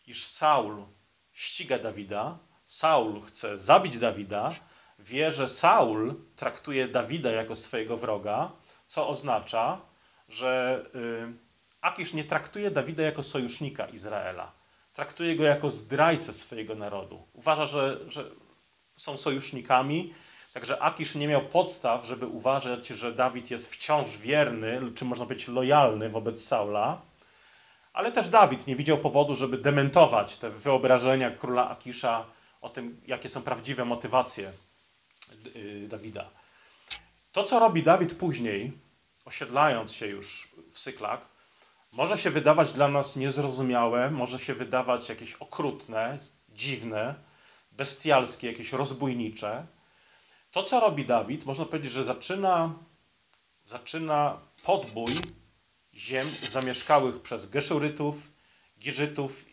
iż 0.07 0.25
Saul 0.25 0.85
ściga 1.33 1.79
Dawida, 1.79 2.39
Saul 2.67 3.23
chce 3.23 3.59
zabić 3.59 3.99
Dawida, 3.99 4.51
wie, 4.99 5.33
że 5.33 5.49
Saul 5.49 6.15
traktuje 6.37 6.89
Dawida 6.89 7.31
jako 7.31 7.57
swojego 7.57 7.97
wroga, 7.97 8.53
co 8.87 9.09
oznacza, 9.09 9.88
że 10.29 10.85
y, 10.95 11.49
Akisz 11.81 12.13
nie 12.13 12.25
traktuje 12.25 12.71
Dawida 12.71 13.03
jako 13.03 13.23
sojusznika 13.23 13.87
Izraela. 13.87 14.53
Traktuje 14.95 15.37
go 15.37 15.45
jako 15.45 15.71
zdrajcę 15.71 16.33
swojego 16.33 16.75
narodu. 16.75 17.23
Uważa, 17.33 17.67
że, 17.67 17.99
że 18.07 18.31
są 18.97 19.17
sojusznikami, 19.17 20.15
także 20.55 20.83
Akisz 20.83 21.15
nie 21.15 21.29
miał 21.29 21.43
podstaw, 21.45 22.07
żeby 22.07 22.27
uważać, 22.27 22.87
że 22.87 23.13
Dawid 23.13 23.51
jest 23.51 23.75
wciąż 23.75 24.17
wierny, 24.17 24.81
czy 24.95 25.05
można 25.05 25.27
być 25.27 25.49
lojalny 25.49 26.09
wobec 26.09 26.45
Saula. 26.45 27.01
Ale 27.93 28.13
też 28.13 28.29
Dawid 28.29 28.67
nie 28.67 28.77
widział 28.77 28.99
powodu, 28.99 29.35
żeby 29.35 29.59
dementować 29.59 30.37
te 30.37 30.51
wyobrażenia 30.51 31.31
króla 31.31 31.69
Akisza 31.71 32.25
o 32.61 32.69
tym, 32.69 33.01
jakie 33.07 33.29
są 33.29 33.43
prawdziwe 33.43 33.85
motywacje 33.85 34.53
y, 35.57 35.87
Dawida. 35.89 36.31
To, 37.33 37.45
co 37.45 37.59
robi 37.59 37.83
Dawid 37.83 38.15
później, 38.15 38.73
osiedlając 39.29 39.93
się 39.93 40.07
już 40.07 40.49
w 40.71 40.79
Syklak, 40.79 41.21
może 41.93 42.19
się 42.19 42.31
wydawać 42.31 42.73
dla 42.73 42.89
nas 42.89 43.17
niezrozumiałe, 43.17 44.11
może 44.11 44.39
się 44.39 44.55
wydawać 44.55 45.09
jakieś 45.09 45.35
okrutne, 45.35 46.19
dziwne, 46.49 47.15
bestialskie, 47.73 48.47
jakieś 48.47 48.73
rozbójnicze. 48.73 49.67
To, 50.51 50.63
co 50.63 50.81
robi 50.81 51.05
Dawid, 51.05 51.45
można 51.45 51.65
powiedzieć, 51.65 51.93
że 51.93 52.05
zaczyna, 52.05 52.75
zaczyna 53.65 54.41
podbój 54.65 55.13
ziem 55.95 56.29
zamieszkałych 56.51 57.23
przez 57.23 57.51
Geszurytów, 57.51 58.17
Girzytów 58.81 59.45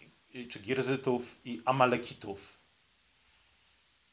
czy 0.50 0.60
Girzytów 0.60 1.36
i 1.46 1.62
Amalekitów. 1.66 2.65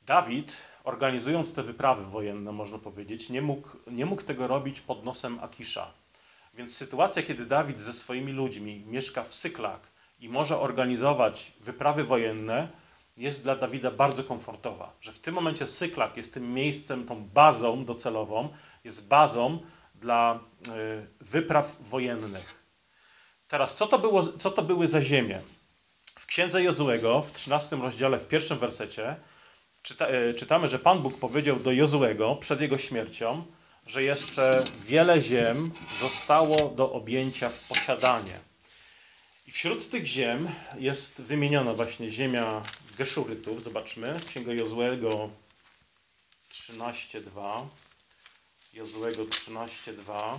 Dawid, 0.07 0.57
organizując 0.85 1.55
te 1.55 1.63
wyprawy 1.63 2.05
wojenne, 2.05 2.53
można 2.53 2.79
powiedzieć, 2.79 3.31
nie 3.31 3.43
mógł, 3.43 3.69
nie 3.87 4.07
mógł 4.07 4.23
tego 4.23 4.47
robić 4.47 4.81
pod 4.81 5.05
nosem 5.05 5.39
Akisza. 5.43 5.91
Więc 6.55 6.77
sytuacja, 6.77 7.23
kiedy 7.23 7.47
Dawid 7.47 7.81
ze 7.81 7.93
swoimi 7.93 8.33
ludźmi 8.33 8.85
mieszka 8.87 9.23
w 9.25 9.35
Syklak 9.35 9.81
i 10.21 10.29
może 10.29 10.59
organizować 10.59 11.53
wyprawy 11.61 12.05
wojenne, 12.05 12.69
jest 13.17 13.43
dla 13.43 13.57
Dawida 13.57 13.91
bardzo 13.91 14.25
komfortowa. 14.25 14.93
Że 15.01 15.13
w 15.13 15.21
tym 15.21 15.35
momencie 15.35 15.67
Syklak 15.67 16.17
jest 16.17 16.35
tym 16.35 16.55
miejscem, 16.55 17.07
tą 17.07 17.25
bazą 17.25 17.85
docelową, 17.85 18.49
jest 18.85 19.09
bazą 19.09 19.59
dla 19.95 20.41
y, 20.69 21.07
wypraw 21.21 21.77
wojennych. 21.81 22.63
Teraz, 23.49 23.75
co 23.75 23.87
to, 23.87 23.99
było, 23.99 24.23
co 24.23 24.51
to 24.51 24.63
były 24.63 24.89
za 24.89 25.03
ziemie? 25.03 25.41
W 26.05 26.27
księdze 26.27 26.63
Jozuego, 26.63 27.23
w 27.23 27.33
13 27.33 27.77
rozdziale, 27.77 28.19
w 28.19 28.29
pierwszym 28.29 28.59
wersecie, 28.59 29.17
czyta, 29.83 30.11
y, 30.11 30.35
czytamy, 30.35 30.69
że 30.69 30.79
Pan 30.79 31.03
Bóg 31.03 31.19
powiedział 31.19 31.61
do 31.61 31.73
Jozuego 31.73 32.37
przed 32.37 32.61
jego 32.61 32.79
śmiercią, 32.79 33.45
że 33.87 34.03
jeszcze 34.03 34.65
wiele 34.85 35.21
ziem 35.21 35.71
zostało 36.01 36.69
do 36.69 36.93
objęcia 36.93 37.49
w 37.49 37.69
posiadanie. 37.69 38.41
I 39.47 39.51
wśród 39.51 39.91
tych 39.91 40.07
ziem 40.07 40.49
jest 40.79 41.23
wymieniona 41.23 41.73
właśnie 41.75 42.11
ziemia 42.11 42.63
Geszurytów. 42.99 43.63
Zobaczmy, 43.63 44.17
Księga 44.29 44.53
Jozuego 44.53 45.31
13:2. 46.51 47.67
Jozuego 48.75 49.25
13:2 49.25 50.39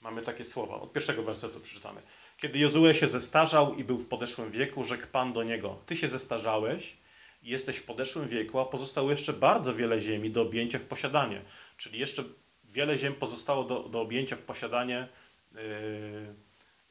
mamy 0.00 0.22
takie 0.22 0.44
słowa. 0.44 0.80
Od 0.80 0.92
pierwszego 0.92 1.22
wersetu 1.22 1.60
przeczytamy. 1.60 2.02
Kiedy 2.40 2.58
Jozue 2.58 2.94
się 2.94 3.08
zestarzał 3.08 3.74
i 3.74 3.84
był 3.84 3.98
w 3.98 4.08
podeszłym 4.08 4.50
wieku, 4.50 4.84
rzekł 4.84 5.06
Pan 5.12 5.32
do 5.32 5.42
niego: 5.42 5.78
Ty 5.86 5.96
się 5.96 6.08
zestarzałeś 6.08 6.96
i 7.42 7.50
jesteś 7.50 7.76
w 7.76 7.84
podeszłym 7.84 8.28
wieku, 8.28 8.58
a 8.58 8.64
pozostało 8.64 9.10
jeszcze 9.10 9.32
bardzo 9.32 9.74
wiele 9.74 9.98
ziemi 9.98 10.30
do 10.30 10.42
objęcia 10.42 10.78
w 10.78 10.84
posiadanie. 10.84 11.42
Czyli 11.76 11.98
jeszcze 11.98 12.24
wiele 12.64 12.98
ziem 12.98 13.14
pozostało 13.14 13.64
do, 13.64 13.82
do 13.82 14.00
objęcia 14.00 14.36
w 14.36 14.42
posiadanie, 14.42 15.08
yy, 15.54 15.60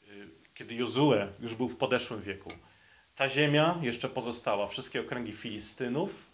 yy, 0.08 0.30
kiedy 0.54 0.76
Jozue 0.76 1.14
już 1.40 1.56
był 1.56 1.70
w 1.70 1.78
podeszłym 1.78 2.22
wieku. 2.22 2.50
Ta 3.16 3.30
ziemia 3.30 3.80
jeszcze 3.82 4.10
pozostała. 4.10 4.68
Wszystkie 4.68 5.02
okręgi 5.02 5.34
Filistynów 5.34 6.26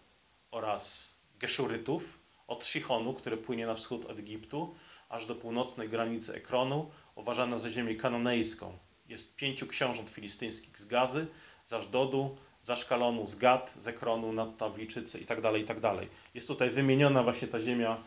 oraz 0.52 1.16
Geszurytów, 1.40 2.20
od 2.48 2.66
Sichonu, 2.66 3.14
który 3.14 3.38
płynie 3.38 3.66
na 3.66 3.76
wschód 3.76 4.06
od 4.06 4.20
Egiptu, 4.20 4.76
aż 5.10 5.26
do 5.26 5.36
północnej 5.36 5.90
granicy 5.90 6.34
Ekronu, 6.34 6.92
uważano 7.16 7.60
za 7.60 7.70
ziemię 7.70 7.96
kanonejską. 7.96 8.78
Jest 9.14 9.36
pięciu 9.36 9.68
książąt 9.68 10.10
filistyńskich 10.10 10.80
z 10.80 10.86
Gazy, 10.86 11.28
z 11.66 11.74
Ażdodu, 11.74 12.36
z 12.64 12.70
Aszkalonu, 12.70 13.28
z 13.28 13.36
Gad, 13.36 13.74
z 13.80 13.88
Ekronu, 13.88 14.56
tak 14.58 14.72
itd. 15.20 15.64
Tak 15.66 16.08
Jest 16.34 16.48
tutaj 16.48 16.70
wymieniona 16.70 17.24
właśnie 17.24 17.48
ta 17.48 17.60
ziemia 17.60 17.98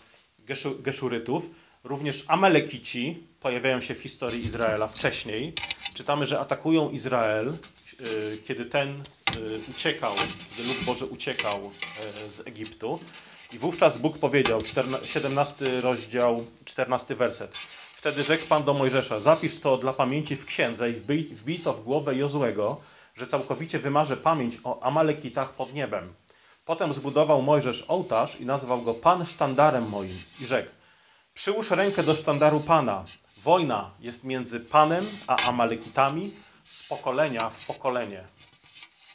Geszurytów. 0.78 1.50
Również 1.84 2.24
Amalekici 2.28 3.26
pojawiają 3.40 3.80
się 3.80 3.94
w 3.94 4.00
historii 4.00 4.42
Izraela 4.42 4.86
wcześniej. 4.86 5.52
Czytamy, 5.94 6.26
że 6.26 6.40
atakują 6.40 6.90
Izrael, 6.90 7.48
y, 7.48 8.38
kiedy 8.46 8.64
ten 8.64 9.00
y, 9.00 9.02
uciekał, 9.70 10.14
kiedy 10.56 10.68
lud 10.68 10.84
Boży 10.84 11.06
uciekał 11.06 11.70
y, 12.26 12.30
z 12.30 12.46
Egiptu. 12.46 12.98
I 13.52 13.58
wówczas 13.58 13.98
Bóg 13.98 14.18
powiedział, 14.18 14.62
17 15.04 15.80
rozdział, 15.80 16.46
14 16.64 17.14
werset. 17.14 17.56
Wtedy 18.06 18.24
rzekł 18.24 18.46
Pan 18.46 18.64
do 18.64 18.74
Mojżesza, 18.74 19.20
zapisz 19.20 19.58
to 19.58 19.76
dla 19.76 19.92
pamięci 19.92 20.36
w 20.36 20.44
księdze 20.44 20.90
i 20.90 20.92
wbij, 20.92 21.24
wbij 21.24 21.58
to 21.58 21.72
w 21.72 21.80
głowę 21.80 22.14
Jozłego, 22.14 22.80
że 23.14 23.26
całkowicie 23.26 23.78
wymarzę 23.78 24.16
pamięć 24.16 24.58
o 24.64 24.82
Amalekitach 24.82 25.52
pod 25.52 25.74
niebem. 25.74 26.14
Potem 26.64 26.94
zbudował 26.94 27.42
Mojżesz 27.42 27.84
ołtarz 27.88 28.40
i 28.40 28.46
nazwał 28.46 28.82
go 28.82 28.94
Pan 28.94 29.26
sztandarem 29.26 29.88
moim 29.88 30.18
i 30.40 30.46
rzekł, 30.46 30.70
Przyłóż 31.34 31.70
rękę 31.70 32.02
do 32.02 32.14
sztandaru 32.14 32.60
Pana. 32.60 33.04
Wojna 33.36 33.90
jest 34.00 34.24
między 34.24 34.60
Panem 34.60 35.06
a 35.26 35.36
Amalekitami 35.36 36.30
z 36.64 36.82
pokolenia 36.82 37.48
w 37.48 37.66
pokolenie. 37.66 38.24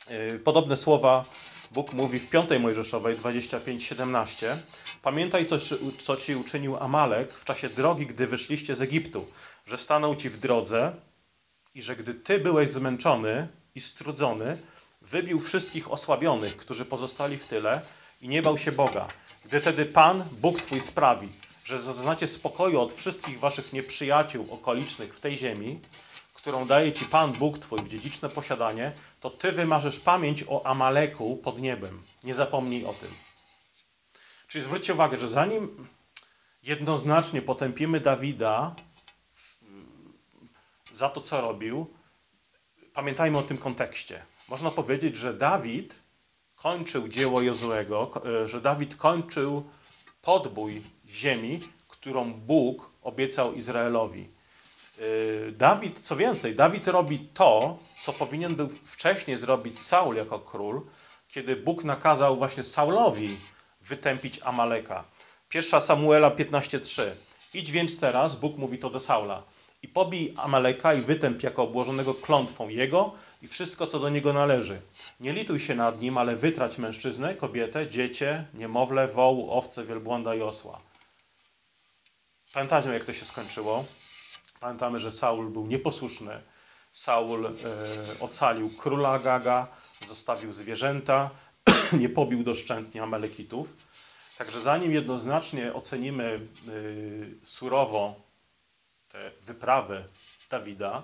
Yy, 0.10 0.40
podobne 0.40 0.78
słowa 0.78 1.26
Bóg 1.72 1.94
mówi 1.94 2.20
w 2.20 2.30
5 2.30 2.50
Mojżeszowej 2.60 3.18
25:17. 3.18 4.58
Pamiętaj, 5.02 5.46
co, 5.46 5.56
co 6.04 6.18
ci 6.18 6.36
uczynił 6.36 6.78
Amalek 6.78 7.34
w 7.34 7.46
czasie 7.46 7.70
drogi, 7.70 8.06
gdy 8.06 8.28
wyszliście 8.28 8.76
z 8.76 8.82
Egiptu, 8.82 9.26
że 9.66 9.78
stanął 9.78 10.16
ci 10.16 10.30
w 10.30 10.38
drodze 10.38 10.94
i 11.76 11.82
że 11.82 11.96
gdy 11.96 12.14
ty 12.14 12.40
byłeś 12.40 12.70
zmęczony 12.70 13.48
i 13.76 13.82
strudzony, 13.82 14.58
wybił 15.02 15.40
wszystkich 15.40 15.92
osłabionych, 15.92 16.58
którzy 16.58 16.86
pozostali 16.86 17.38
w 17.38 17.46
tyle 17.46 17.82
i 18.22 18.28
nie 18.28 18.42
bał 18.42 18.58
się 18.58 18.72
Boga. 18.72 19.08
Gdy 19.46 19.60
tedy 19.60 19.86
Pan, 19.86 20.24
Bóg 20.32 20.62
twój 20.62 20.82
sprawi, 20.82 21.28
że 21.64 21.82
zaznacie 21.82 22.28
spokoju 22.28 22.82
od 22.82 22.94
wszystkich 22.94 23.40
waszych 23.40 23.74
nieprzyjaciół 23.74 24.48
okolicznych 24.54 25.16
w 25.16 25.20
tej 25.20 25.38
ziemi, 25.38 25.80
którą 26.42 26.68
daje 26.68 26.94
ci 26.94 27.06
Pan 27.06 27.34
Bóg 27.34 27.58
Twój 27.58 27.80
w 27.80 27.90
dziedziczne 27.90 28.30
posiadanie, 28.30 28.92
to 29.20 29.30
Ty 29.30 29.52
wymarzysz 29.52 30.00
pamięć 30.00 30.44
o 30.48 30.66
Amaleku 30.66 31.38
pod 31.38 31.60
niebem. 31.60 32.04
Nie 32.24 32.34
zapomnij 32.34 32.86
o 32.86 32.94
tym. 32.94 33.10
Czyli 34.48 34.64
zwróćcie 34.64 34.94
uwagę, 34.94 35.20
że 35.20 35.28
zanim 35.28 35.88
jednoznacznie 36.64 37.42
potępimy 37.42 38.00
Dawida 38.00 38.76
za 40.94 41.10
to, 41.10 41.22
co 41.22 41.42
robił, 41.42 41.88
pamiętajmy 42.94 43.38
o 43.38 43.44
tym 43.44 43.58
kontekście. 43.58 44.24
Można 44.50 44.72
powiedzieć, 44.72 45.16
że 45.18 45.34
Dawid 45.34 46.00
kończył 46.56 47.08
dzieło 47.08 47.42
Jozuego, 47.42 48.12
że 48.46 48.62
Dawid 48.62 48.96
kończył 48.96 49.70
podbój 50.22 50.82
ziemi, 51.08 51.60
którą 51.88 52.34
Bóg 52.34 52.92
obiecał 53.02 53.54
Izraelowi. 53.54 54.41
Y, 55.02 55.52
Dawid, 55.58 56.00
co 56.00 56.16
więcej, 56.16 56.56
Dawid 56.56 56.88
robi 56.88 57.20
to, 57.20 57.78
co 58.02 58.14
powinien 58.14 58.56
był 58.56 58.70
wcześniej 58.70 59.38
zrobić 59.38 59.80
Saul 59.80 60.16
jako 60.16 60.40
król, 60.40 60.82
kiedy 61.28 61.56
Bóg 61.56 61.84
nakazał 61.84 62.38
właśnie 62.38 62.64
Saulowi 62.64 63.38
wytępić 63.82 64.40
Amaleka. 64.44 65.04
Pierwsza 65.50 65.82
Samuela 65.82 66.32
15:3. 66.32 67.02
Idź 67.54 67.72
więc 67.72 68.00
teraz, 68.00 68.36
Bóg 68.36 68.58
mówi 68.58 68.78
to 68.80 68.90
do 68.90 69.00
Saula, 69.00 69.44
i 69.84 69.88
pobij 69.88 70.34
Amaleka 70.38 70.94
i 70.94 71.02
wytęp 71.02 71.44
jako 71.44 71.64
obłożonego 71.64 72.14
klątwą 72.14 72.70
jego 72.70 73.12
i 73.42 73.48
wszystko, 73.48 73.88
co 73.88 74.00
do 74.00 74.10
niego 74.10 74.34
należy. 74.34 74.82
Nie 75.20 75.34
lituj 75.34 75.60
się 75.60 75.76
nad 75.76 76.02
nim, 76.02 76.18
ale 76.18 76.36
wytrać 76.36 76.78
mężczyznę, 76.78 77.36
kobietę, 77.36 77.90
dziecię, 77.90 78.46
niemowlę, 78.54 79.08
wołu, 79.08 79.52
owce, 79.52 79.86
wielbłąda 79.86 80.36
i 80.36 80.42
osła. 80.42 80.80
Pamiętacie, 82.54 82.90
jak 82.90 83.06
to 83.06 83.14
się 83.14 83.26
skończyło? 83.26 83.86
Pamiętamy, 84.62 85.00
że 85.00 85.12
Saul 85.12 85.50
był 85.50 85.68
nieposłuszny. 85.68 86.42
Saul 86.92 87.46
e, 87.46 87.52
ocalił 88.20 88.70
króla 88.70 89.20
Gaga, 89.20 89.68
zostawił 90.08 90.52
zwierzęta, 90.52 91.30
nie 92.02 92.10
pobił 92.10 92.44
doszczętnie 92.44 93.04
Amalekitów. 93.04 93.74
Także 94.38 94.62
zanim 94.62 94.92
jednoznacznie 94.92 95.74
ocenimy 95.74 96.24
e, 96.34 97.46
surowo 97.46 98.16
te 99.08 99.32
wyprawy 99.42 100.06
Dawida, 100.50 101.04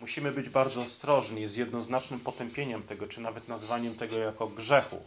musimy 0.00 0.32
być 0.32 0.48
bardzo 0.48 0.80
ostrożni 0.80 1.48
z 1.48 1.56
jednoznacznym 1.56 2.20
potępieniem 2.20 2.82
tego, 2.82 3.06
czy 3.06 3.20
nawet 3.20 3.48
nazwaniem 3.48 3.94
tego 3.94 4.18
jako 4.18 4.46
grzechu. 4.46 5.02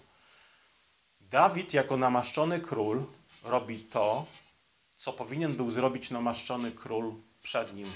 Dawid 1.22 1.74
jako 1.74 1.98
namaszczony 1.98 2.60
król 2.60 3.06
robi 3.44 3.80
to, 3.80 4.26
co 4.98 5.14
powinien 5.14 5.54
był 5.54 5.72
zrobić 5.72 6.12
namaszczony 6.12 6.72
król 6.72 7.14
przed 7.48 7.76
nim, 7.76 7.92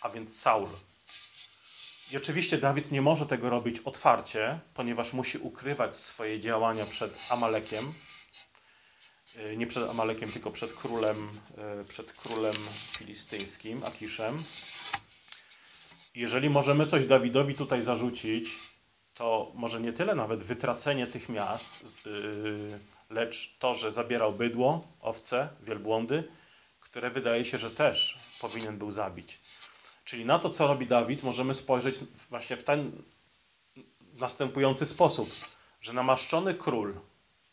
a 0.00 0.08
więc 0.08 0.40
Saul. 0.40 0.68
I 2.12 2.16
oczywiście 2.16 2.58
Dawid 2.58 2.90
nie 2.90 3.02
może 3.02 3.26
tego 3.26 3.50
robić 3.50 3.80
otwarcie, 3.80 4.58
ponieważ 4.74 5.12
musi 5.12 5.38
ukrywać 5.38 5.98
swoje 5.98 6.40
działania 6.40 6.86
przed 6.86 7.26
Amalekiem. 7.28 7.92
E, 9.36 9.56
nie 9.56 9.66
przed 9.66 9.90
Amalekiem, 9.90 10.32
tylko 10.32 10.50
przed 10.50 10.72
królem, 10.72 11.28
e, 11.58 11.84
przed 11.84 12.12
królem 12.12 12.52
filistyńskim, 12.98 13.84
Akiszem. 13.84 14.42
Jeżeli 16.14 16.50
możemy 16.50 16.86
coś 16.86 17.06
Dawidowi 17.06 17.54
tutaj 17.54 17.82
zarzucić, 17.82 18.50
to 19.14 19.52
może 19.54 19.80
nie 19.80 19.92
tyle 19.92 20.14
nawet 20.14 20.42
wytracenie 20.42 21.06
tych 21.06 21.28
miast, 21.28 21.84
e, 22.06 23.14
lecz 23.14 23.56
to, 23.58 23.74
że 23.74 23.92
zabierał 23.92 24.32
bydło, 24.32 24.88
owce, 25.00 25.48
wielbłądy, 25.60 26.24
które 26.80 27.10
wydaje 27.10 27.44
się, 27.44 27.58
że 27.58 27.70
też 27.70 28.29
powinien 28.40 28.78
był 28.78 28.90
zabić. 28.90 29.38
Czyli 30.04 30.24
na 30.24 30.38
to, 30.38 30.50
co 30.50 30.66
robi 30.66 30.86
Dawid, 30.86 31.22
możemy 31.22 31.54
spojrzeć 31.54 31.96
właśnie 32.30 32.56
w 32.56 32.64
ten 32.64 32.92
następujący 34.14 34.86
sposób, 34.86 35.30
że 35.80 35.92
namaszczony 35.92 36.54
król 36.54 36.94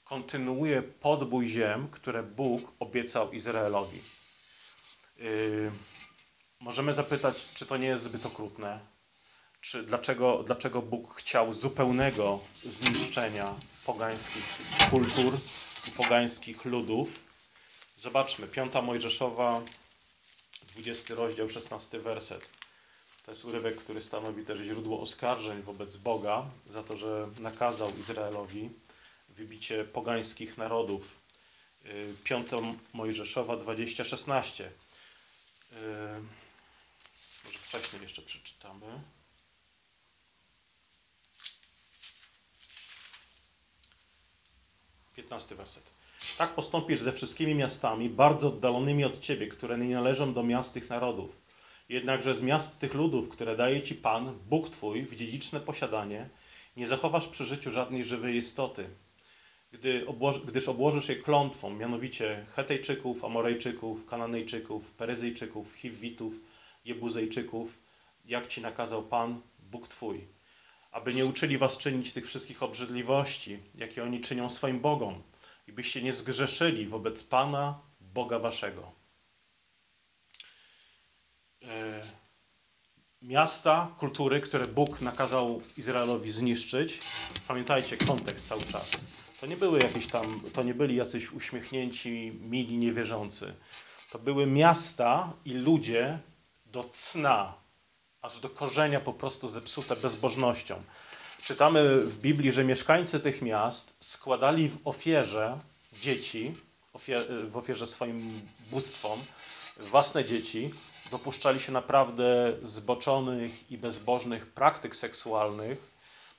kontynuuje 0.04 0.82
podbój 0.82 1.47
ziem, 1.47 1.88
które 1.91 2.23
Bóg 2.23 2.62
obiecał 2.80 3.32
Izraelowi. 3.32 4.02
Yy, 5.17 5.71
możemy 6.60 6.93
zapytać, 6.93 7.47
czy 7.54 7.65
to 7.65 7.78
nie 7.78 7.88
jest 7.88 8.04
zbyt 8.04 8.26
okrutne? 8.26 8.80
Czy 9.62 9.84
dlaczego, 9.84 10.43
dlaczego 10.43 10.82
Bóg 10.82 11.15
chciał 11.15 11.54
zupełnego 11.54 12.39
zniszczenia 12.56 13.54
pogańskich 13.86 14.43
kultur 14.89 15.34
i 15.88 15.91
pogańskich 15.91 16.65
ludów? 16.65 17.10
Zobaczmy, 17.95 18.47
piąta 18.47 18.82
Mojżeszowa, 18.82 19.62
20 20.67 21.15
rozdział, 21.15 21.49
16 21.49 21.99
werset. 21.99 22.49
To 23.25 23.32
jest 23.32 23.45
urywek, 23.45 23.75
który 23.77 24.01
stanowi 24.01 24.45
też 24.45 24.60
źródło 24.60 25.01
oskarżeń 25.01 25.62
wobec 25.62 25.95
Boga 25.97 26.49
za 26.65 26.84
to, 26.84 26.97
że 26.97 27.30
nakazał 27.39 27.97
Izraelowi 27.97 28.69
wybicie 29.30 29.84
pogańskich 29.86 30.58
narodów. 30.58 31.19
Y, 31.86 32.15
piąta 32.23 32.58
Mojżeszowa 32.93 33.58
20:16. 33.58 34.63
Y, 34.63 34.71
może 37.45 37.60
wcześniej 37.60 38.01
jeszcze 38.01 38.21
przeczytamy. 38.21 39.01
Piętnasty 45.15 45.56
werset. 45.56 45.96
Tak 46.38 46.56
postąpisz 46.56 47.00
ze 47.00 47.12
wszystkimi 47.12 47.56
miastami, 47.56 48.10
bardzo 48.10 48.47
oddalonymi 48.47 49.06
od 49.06 49.19
ciebie, 49.19 49.47
które 49.47 49.78
nie 49.78 49.95
należą 49.95 50.34
do 50.34 50.43
miast 50.43 50.73
tych 50.73 50.89
narodów. 50.89 51.41
Jednakże 51.89 52.36
z 52.36 52.41
miast 52.41 52.80
tych 52.80 52.93
ludów, 52.93 53.30
które 53.30 53.56
daje 53.56 53.82
ci 53.82 53.95
Pan, 53.95 54.39
Bóg 54.50 54.69
Twój, 54.69 55.02
w 55.02 55.15
dziedziczne 55.15 55.60
posiadanie, 55.60 56.30
nie 56.76 56.88
zachowasz 56.88 57.28
przy 57.28 57.45
życiu 57.45 57.71
żadnej 57.71 58.04
żywej 58.04 58.36
istoty, 58.36 58.89
gdy 59.71 60.08
obłoży, 60.08 60.39
gdyż 60.45 60.67
obłożysz 60.67 61.10
je 61.10 61.15
klątwą, 61.15 61.69
mianowicie 61.69 62.45
Hetejczyków, 62.56 63.26
Amorejczyków, 63.26 64.06
Kananejczyków, 64.06 64.93
Peryzyjczyków, 64.93 65.73
Hiwitów, 65.73 66.34
Jebuzejczyków, 66.86 67.78
jak 68.26 68.47
ci 68.47 68.62
nakazał 68.62 69.04
Pan, 69.04 69.41
Bóg 69.60 69.88
Twój, 69.88 70.28
aby 70.91 71.13
nie 71.13 71.26
uczyli 71.26 71.58
was 71.58 71.78
czynić 71.78 72.13
tych 72.13 72.28
wszystkich 72.28 72.63
obrzydliwości, 72.63 73.60
jakie 73.78 74.04
oni 74.04 74.21
czynią 74.21 74.50
swoim 74.50 74.80
Bogom, 74.80 75.23
i 75.67 75.71
byście 75.71 76.01
nie 76.01 76.13
zgrzeszyli 76.13 76.88
wobec 76.88 77.23
Pana, 77.23 77.80
Boga 78.01 78.39
waszego. 78.39 78.91
E, 81.63 82.01
miasta, 83.21 83.95
kultury, 83.97 84.41
które 84.41 84.65
Bóg 84.65 85.01
nakazał 85.01 85.62
Izraelowi 85.77 86.32
zniszczyć, 86.32 86.99
pamiętajcie 87.47 87.97
kontekst 87.97 88.47
cały 88.47 88.63
czas. 88.63 88.91
To 89.41 89.47
nie 89.47 89.58
były 89.58 89.80
jakieś 89.80 90.08
tam, 90.08 90.41
to 90.53 90.63
nie 90.63 90.73
byli 90.73 90.95
jacyś 90.95 91.32
uśmiechnięci, 91.32 92.39
mili, 92.41 92.77
niewierzący. 92.77 93.53
To 94.10 94.19
były 94.19 94.45
miasta 94.45 95.34
i 95.45 95.53
ludzie 95.53 96.19
do 96.65 96.84
cna, 96.84 97.53
aż 98.21 98.39
do 98.39 98.49
korzenia 98.49 98.99
po 98.99 99.13
prostu 99.13 99.47
zepsute 99.47 99.95
bezbożnością. 99.95 100.84
Czytamy 101.43 101.97
w 102.00 102.17
Biblii, 102.17 102.52
że 102.52 102.63
mieszkańcy 102.63 103.19
tych 103.19 103.41
miast 103.41 103.95
składali 104.00 104.69
w 104.69 104.78
ofierze 104.86 105.60
dzieci, 105.93 106.54
w 107.52 107.58
ofierze 107.58 107.88
swoim 107.88 108.41
bóstwom, 108.71 109.19
własne 109.78 110.26
dzieci, 110.26 110.73
dopuszczali 111.12 111.60
się 111.60 111.71
naprawdę 111.71 112.54
zboczonych 112.63 113.71
i 113.71 113.78
bezbożnych 113.78 114.45
praktyk 114.45 114.95
seksualnych, 114.95 115.78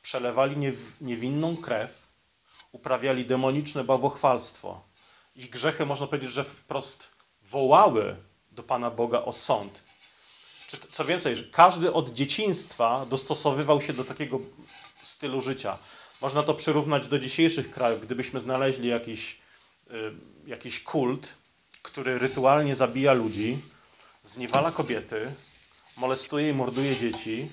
przelewali 0.02 0.72
niewinną 1.00 1.56
krew, 1.56 2.08
uprawiali 2.72 3.26
demoniczne 3.26 3.84
bałwochwalstwo. 3.84 4.84
Ich 5.36 5.50
grzechy, 5.50 5.86
można 5.86 6.06
powiedzieć, 6.06 6.30
że 6.30 6.44
wprost 6.44 7.10
wołały 7.42 8.16
do 8.52 8.62
Pana 8.62 8.90
Boga 8.90 9.22
o 9.22 9.32
sąd. 9.32 9.82
Co 10.90 11.04
więcej, 11.04 11.48
każdy 11.52 11.92
od 11.92 12.10
dzieciństwa 12.10 13.06
dostosowywał 13.10 13.80
się 13.80 13.92
do 13.92 14.04
takiego 14.04 14.40
stylu 15.02 15.40
życia. 15.40 15.78
Można 16.20 16.42
to 16.42 16.54
przyrównać 16.54 17.08
do 17.08 17.18
dzisiejszych 17.18 17.70
krajów. 17.70 18.00
Gdybyśmy 18.00 18.40
znaleźli 18.40 18.88
jakiś, 18.88 19.38
y, 19.90 20.12
jakiś 20.46 20.82
kult 20.82 21.34
który 21.82 22.18
rytualnie 22.18 22.76
zabija 22.76 23.12
ludzi, 23.12 23.58
zniewala 24.24 24.72
kobiety, 24.72 25.34
molestuje 25.96 26.50
i 26.50 26.54
morduje 26.54 26.96
dzieci, 26.96 27.48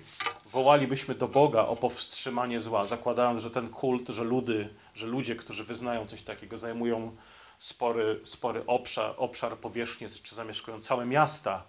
wołalibyśmy 0.51 1.15
do 1.15 1.27
Boga 1.27 1.61
o 1.61 1.75
powstrzymanie 1.75 2.61
zła, 2.61 2.85
zakładając, 2.85 3.41
że 3.41 3.51
ten 3.51 3.69
kult, 3.69 4.09
że, 4.09 4.23
ludy, 4.23 4.69
że 4.95 5.07
ludzie, 5.07 5.35
którzy 5.35 5.63
wyznają 5.63 6.07
coś 6.07 6.21
takiego, 6.23 6.57
zajmują 6.57 7.15
spory, 7.57 8.19
spory 8.23 8.63
obszar, 8.67 9.13
obszar 9.17 9.57
powierzchni, 9.57 10.07
czy 10.23 10.35
zamieszkują 10.35 10.81
całe 10.81 11.05
miasta, 11.05 11.63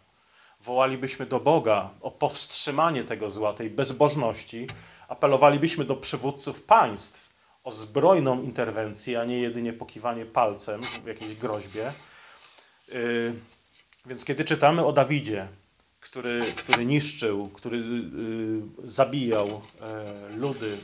wołalibyśmy 0.61 1.27
do 1.27 1.41
Boga 1.41 1.91
o 2.01 2.11
powstrzymanie 2.11 3.05
tego 3.05 3.31
zła, 3.31 3.53
tej 3.53 3.71
bezbożności, 3.71 4.67
apelowalibyśmy 5.09 5.85
do 5.85 5.97
przywódców 5.97 6.62
państw 6.62 7.33
o 7.64 7.71
zbrojną 7.71 8.42
interwencję, 8.42 9.21
a 9.21 9.25
nie 9.25 9.40
jedynie 9.40 9.73
pokiwanie 9.73 10.27
palcem 10.27 10.83
w 10.83 11.07
jakiejś 11.07 11.35
groźbie. 11.35 11.92
Yy, 12.88 13.35
więc 14.07 14.25
kiedy 14.25 14.45
czytamy 14.45 14.87
o 14.87 14.92
Dawidzie, 14.92 15.49
który, 16.01 16.40
który 16.57 16.87
niszczył, 16.87 17.49
który 17.49 17.79
yy, 17.79 18.90
zabijał 18.90 19.49
yy, 20.29 20.37
ludy 20.37 20.77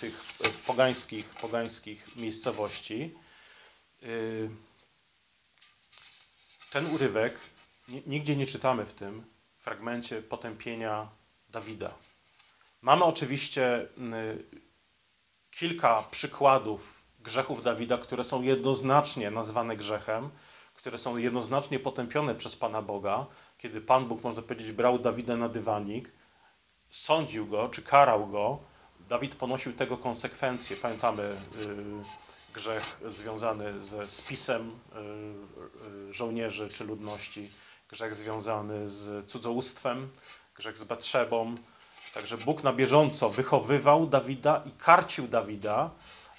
tych 0.00 0.24
pogańskich, 0.66 1.26
pogańskich 1.26 2.16
miejscowości, 2.16 3.14
ten 6.70 6.86
urywek 6.94 7.34
nigdzie 8.06 8.36
nie 8.36 8.46
czytamy 8.46 8.84
w 8.84 8.92
tym 8.92 9.24
fragmencie 9.58 10.22
potępienia 10.22 11.08
Dawida. 11.48 11.94
Mamy 12.86 13.04
oczywiście 13.04 13.88
kilka 15.50 16.04
przykładów 16.10 17.02
grzechów 17.20 17.62
Dawida, 17.62 17.98
które 17.98 18.24
są 18.24 18.42
jednoznacznie 18.42 19.30
nazwane 19.30 19.76
grzechem, 19.76 20.30
które 20.74 20.98
są 20.98 21.16
jednoznacznie 21.16 21.78
potępione 21.78 22.34
przez 22.34 22.56
Pana 22.56 22.82
Boga, 22.82 23.26
kiedy 23.58 23.80
Pan 23.80 24.06
Bóg, 24.06 24.22
można 24.22 24.42
powiedzieć, 24.42 24.72
brał 24.72 24.98
Dawida 24.98 25.36
na 25.36 25.48
dywanik, 25.48 26.10
sądził 26.90 27.46
go 27.46 27.68
czy 27.68 27.82
karał 27.82 28.26
go, 28.26 28.58
Dawid 29.08 29.36
ponosił 29.36 29.72
tego 29.72 29.96
konsekwencje. 29.96 30.76
Pamiętamy 30.76 31.22
y, 31.22 31.34
grzech 32.54 33.00
związany 33.08 33.80
ze 33.80 34.06
spisem 34.06 34.70
y, 34.70 36.10
y, 36.10 36.12
żołnierzy 36.12 36.68
czy 36.68 36.84
ludności, 36.84 37.50
grzech 37.88 38.14
związany 38.14 38.88
z 38.88 39.30
cudzołóstwem, 39.30 40.10
grzech 40.56 40.78
z 40.78 40.84
Betrzebą. 40.84 41.56
Także 42.16 42.36
Bóg 42.38 42.64
na 42.64 42.72
bieżąco 42.72 43.30
wychowywał 43.30 44.06
Dawida 44.06 44.62
i 44.66 44.70
karcił 44.70 45.28
Dawida. 45.28 45.90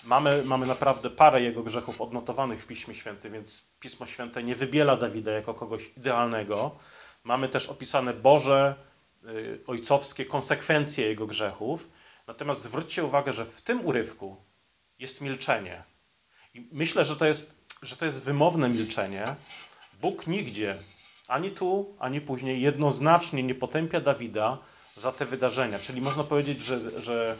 Mamy, 0.03 0.43
mamy 0.45 0.65
naprawdę 0.65 1.09
parę 1.09 1.41
jego 1.41 1.63
grzechów 1.63 2.01
odnotowanych 2.01 2.61
w 2.61 2.67
Piśmie 2.67 2.95
Świętym, 2.95 3.33
więc 3.33 3.63
Pismo 3.79 4.05
Święte 4.05 4.43
nie 4.43 4.55
wybiela 4.55 4.97
Dawida 4.97 5.31
jako 5.31 5.53
kogoś 5.53 5.91
idealnego. 5.97 6.71
Mamy 7.23 7.49
też 7.49 7.69
opisane 7.69 8.13
Boże, 8.13 8.75
y, 9.25 9.59
ojcowskie 9.67 10.25
konsekwencje 10.25 11.07
jego 11.07 11.27
grzechów. 11.27 11.89
Natomiast 12.27 12.61
zwróćcie 12.61 13.03
uwagę, 13.03 13.33
że 13.33 13.45
w 13.45 13.61
tym 13.61 13.85
urywku 13.85 14.37
jest 14.99 15.21
milczenie. 15.21 15.83
I 16.53 16.69
myślę, 16.71 17.05
że 17.05 17.15
to 17.15 17.25
jest, 17.25 17.55
że 17.81 17.97
to 17.97 18.05
jest 18.05 18.23
wymowne 18.23 18.69
milczenie. 18.69 19.25
Bóg 20.01 20.27
nigdzie 20.27 20.77
ani 21.27 21.51
tu, 21.51 21.95
ani 21.99 22.21
później 22.21 22.61
jednoznacznie 22.61 23.43
nie 23.43 23.55
potępia 23.55 24.01
Dawida 24.01 24.57
za 24.97 25.11
te 25.11 25.25
wydarzenia. 25.25 25.79
Czyli 25.79 26.01
można 26.01 26.23
powiedzieć, 26.23 26.59
że, 26.59 27.01
że 27.01 27.37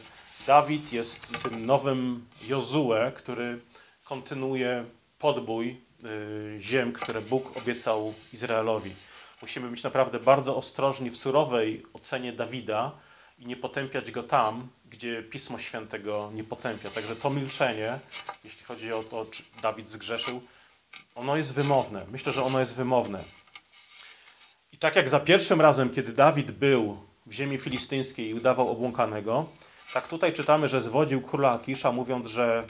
Dawid 0.48 0.94
jest 0.94 1.44
tym 1.44 1.66
nowym 1.66 2.28
Jozue, 2.48 3.12
który 3.16 3.60
kontynuuje 4.06 4.86
podbój 5.20 5.82
y, 6.04 6.56
ziem, 6.60 6.94
które 6.94 7.22
Bóg 7.22 7.58
obiecał 7.58 8.14
Izraelowi. 8.34 8.92
Musimy 9.42 9.70
być 9.70 9.84
naprawdę 9.84 10.20
bardzo 10.20 10.56
ostrożni 10.56 11.10
w 11.10 11.18
surowej 11.18 11.86
ocenie 11.94 12.34
Dawida 12.34 12.92
i 13.40 13.46
nie 13.46 13.58
potępiać 13.58 14.12
go 14.12 14.24
tam, 14.24 14.68
gdzie 14.90 15.24
Pismo 15.24 15.60
Święte 15.60 16.00
go 16.00 16.32
nie 16.34 16.44
potępia. 16.44 16.90
Także 16.90 17.16
to 17.16 17.30
milczenie, 17.30 18.00
jeśli 18.44 18.66
chodzi 18.66 18.94
o 18.94 19.04
to, 19.04 19.26
czy 19.26 19.44
Dawid 19.62 19.90
zgrzeszył, 19.90 20.42
ono 21.16 21.38
jest 21.38 21.54
wymowne. 21.54 22.06
Myślę, 22.12 22.34
że 22.34 22.44
ono 22.44 22.60
jest 22.60 22.76
wymowne. 22.76 23.24
I 24.74 24.78
tak 24.78 24.96
jak 24.96 25.10
za 25.10 25.20
pierwszym 25.20 25.62
razem, 25.62 25.90
kiedy 25.90 26.14
Dawid 26.14 26.52
był 26.52 26.98
w 27.28 27.32
ziemi 27.34 27.58
filistyńskiej 27.58 28.30
i 28.30 28.34
udawał 28.34 28.70
obłąkanego, 28.70 29.46
tak 29.94 30.08
tutaj 30.08 30.34
czytamy, 30.34 30.68
że 30.68 30.82
zwodził 30.82 31.22
króla 31.22 31.52
Akisza, 31.52 31.92
mówiąc, 31.92 32.28
że 32.28 32.68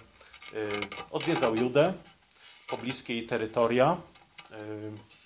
y, 0.54 0.70
odwiedzał 1.12 1.56
Judę, 1.56 1.94
pobliskie 2.68 3.14
jej 3.14 3.26
terytoria. 3.26 3.98
Y, 4.52 4.56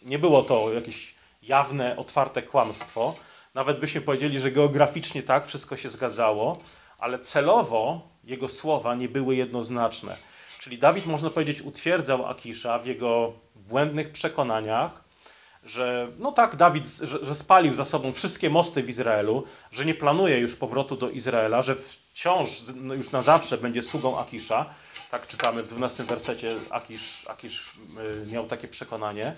nie 0.01 0.19
było 0.19 0.43
to 0.43 0.73
jakieś 0.73 1.15
jawne, 1.43 1.95
otwarte 1.97 2.41
kłamstwo. 2.41 3.15
Nawet 3.53 3.79
byśmy 3.79 4.01
powiedzieli, 4.01 4.39
że 4.39 4.51
geograficznie 4.51 5.23
tak, 5.23 5.47
wszystko 5.47 5.77
się 5.77 5.89
zgadzało, 5.89 6.57
ale 6.99 7.19
celowo 7.19 8.01
jego 8.23 8.49
słowa 8.49 8.95
nie 8.95 9.09
były 9.09 9.35
jednoznaczne. 9.35 10.17
Czyli 10.59 10.77
Dawid, 10.77 11.05
można 11.05 11.29
powiedzieć, 11.29 11.61
utwierdzał 11.61 12.25
Akisza 12.25 12.79
w 12.79 12.85
jego 12.85 13.33
błędnych 13.55 14.11
przekonaniach, 14.11 15.00
że 15.65 16.07
no 16.19 16.31
tak, 16.31 16.55
Dawid, 16.55 16.87
że, 16.87 17.25
że, 17.25 17.35
spalił 17.35 17.75
za 17.75 17.85
sobą 17.85 18.13
wszystkie 18.13 18.49
mosty 18.49 18.83
w 18.83 18.89
Izraelu, 18.89 19.43
że 19.71 19.85
nie 19.85 19.95
planuje 19.95 20.39
już 20.39 20.55
powrotu 20.55 20.95
do 20.95 21.09
Izraela, 21.09 21.61
że 21.61 21.75
wciąż 21.75 22.49
no 22.75 22.93
już 22.93 23.11
na 23.11 23.21
zawsze 23.21 23.57
będzie 23.57 23.83
sługą 23.83 24.19
Akisza. 24.19 24.65
Tak 25.11 25.27
czytamy 25.27 25.63
w 25.63 25.67
12 25.67 26.03
wersecie, 26.03 26.55
Akisz, 26.69 27.25
Akisz 27.27 27.73
y, 28.25 28.31
miał 28.31 28.45
takie 28.47 28.67
przekonanie. 28.67 29.35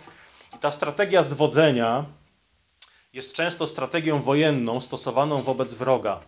I 0.55 0.57
ta 0.57 0.71
strategia 0.71 1.23
zwodzenia 1.23 2.05
jest 3.13 3.33
często 3.33 3.67
strategią 3.67 4.21
wojenną 4.21 4.81
stosowaną 4.81 5.41
wobec 5.41 5.73
wroga. 5.73 6.19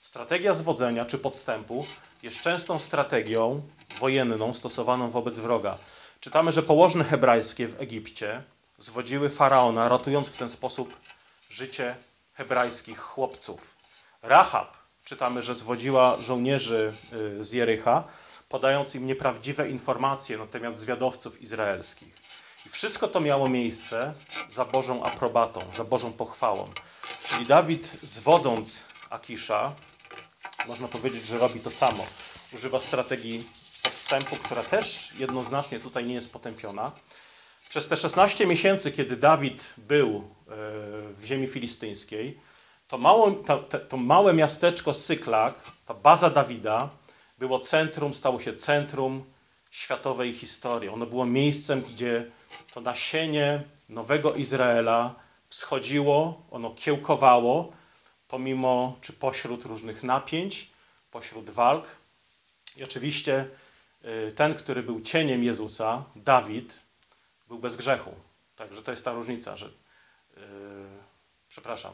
Strategia 0.00 0.54
zwodzenia 0.54 1.04
czy 1.04 1.18
podstępu 1.18 1.86
jest 2.22 2.40
częstą 2.40 2.78
strategią 2.78 3.62
wojenną 4.00 4.54
stosowaną 4.54 5.10
wobec 5.10 5.38
wroga. 5.38 5.78
Czytamy, 6.20 6.52
że 6.52 6.62
położne 6.62 7.04
hebrajskie 7.04 7.68
w 7.68 7.80
Egipcie 7.80 8.42
zwodziły 8.78 9.30
faraona, 9.30 9.88
ratując 9.88 10.28
w 10.28 10.36
ten 10.36 10.50
sposób 10.50 10.96
życie 11.50 11.96
hebrajskich 12.34 12.98
chłopców. 12.98 13.74
Rahab, 14.22 14.76
czytamy, 15.04 15.42
że 15.42 15.54
zwodziła 15.54 16.16
żołnierzy 16.20 16.92
y, 17.12 17.44
z 17.44 17.52
Jericha, 17.52 18.04
podając 18.48 18.94
im 18.94 19.06
nieprawdziwe 19.06 19.70
informacje 19.70 20.38
na 20.38 20.46
temat 20.46 20.78
zwiadowców 20.78 21.42
izraelskich. 21.42 22.16
I 22.66 22.68
wszystko 22.68 23.08
to 23.08 23.20
miało 23.20 23.48
miejsce 23.48 24.14
za 24.50 24.64
Bożą 24.64 25.02
aprobatą, 25.02 25.60
za 25.74 25.84
Bożą 25.84 26.12
pochwałą. 26.12 26.70
Czyli 27.24 27.46
Dawid, 27.46 27.90
zwodząc 28.02 28.84
Akisza, 29.10 29.72
można 30.66 30.88
powiedzieć, 30.88 31.26
że 31.26 31.38
robi 31.38 31.60
to 31.60 31.70
samo. 31.70 32.06
Używa 32.52 32.80
strategii 32.80 33.48
podstępu, 33.82 34.36
która 34.36 34.62
też 34.62 35.12
jednoznacznie 35.18 35.80
tutaj 35.80 36.04
nie 36.04 36.14
jest 36.14 36.32
potępiona. 36.32 36.92
Przez 37.74 37.88
te 37.88 37.96
16 37.96 38.46
miesięcy, 38.46 38.92
kiedy 38.92 39.16
Dawid 39.16 39.74
był 39.78 40.16
e, 40.16 40.22
w 41.12 41.24
ziemi 41.24 41.46
filistyńskiej, 41.46 42.38
to, 42.88 42.98
to, 43.46 43.78
to 43.78 43.96
małe 43.96 44.34
miasteczko 44.34 44.94
Syklak, 44.94 45.54
ta 45.86 45.94
baza 45.94 46.30
Dawida, 46.30 46.88
było 47.38 47.60
centrum, 47.60 48.14
stało 48.14 48.40
się 48.40 48.54
centrum 48.54 49.24
światowej 49.70 50.32
historii. 50.32 50.88
Ono 50.88 51.06
było 51.06 51.26
miejscem, 51.26 51.82
gdzie 51.82 52.30
to 52.72 52.80
nasienie 52.80 53.62
nowego 53.88 54.34
Izraela 54.34 55.14
wschodziło, 55.46 56.42
ono 56.50 56.70
kiełkowało, 56.70 57.72
pomimo 58.28 58.98
czy 59.00 59.12
pośród 59.12 59.64
różnych 59.64 60.02
napięć, 60.02 60.70
pośród 61.10 61.50
walk. 61.50 61.86
I 62.76 62.84
oczywiście 62.84 63.48
e, 64.02 64.32
ten, 64.32 64.54
który 64.54 64.82
był 64.82 65.00
cieniem 65.00 65.44
Jezusa, 65.44 66.04
Dawid, 66.16 66.84
był 67.48 67.58
bez 67.58 67.76
grzechu. 67.76 68.14
Także 68.56 68.82
to 68.82 68.90
jest 68.90 69.04
ta 69.04 69.12
różnica, 69.12 69.56
że 69.56 69.66
yy, 69.66 70.42
przepraszam, 71.48 71.92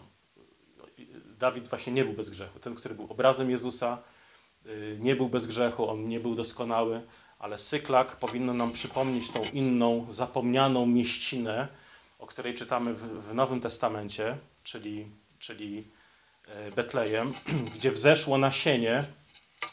Dawid 1.38 1.68
właśnie 1.68 1.92
nie 1.92 2.04
był 2.04 2.12
bez 2.12 2.30
grzechu. 2.30 2.58
Ten, 2.58 2.74
który 2.74 2.94
był 2.94 3.06
obrazem 3.12 3.50
Jezusa, 3.50 4.02
yy, 4.64 4.96
nie 5.00 5.16
był 5.16 5.28
bez 5.28 5.46
grzechu, 5.46 5.90
on 5.90 6.08
nie 6.08 6.20
był 6.20 6.34
doskonały, 6.34 7.02
ale 7.38 7.58
Syklak 7.58 8.16
powinno 8.16 8.54
nam 8.54 8.72
przypomnieć 8.72 9.30
tą 9.30 9.44
inną, 9.44 10.06
zapomnianą 10.10 10.86
mieścinę, 10.86 11.68
o 12.18 12.26
której 12.26 12.54
czytamy 12.54 12.94
w, 12.94 13.28
w 13.28 13.34
Nowym 13.34 13.60
Testamencie, 13.60 14.38
czyli, 14.62 15.06
czyli 15.38 15.76
yy, 15.76 16.72
Betlejem, 16.76 17.34
gdzie 17.74 17.90
wzeszło 17.90 18.38
nasienie 18.38 19.04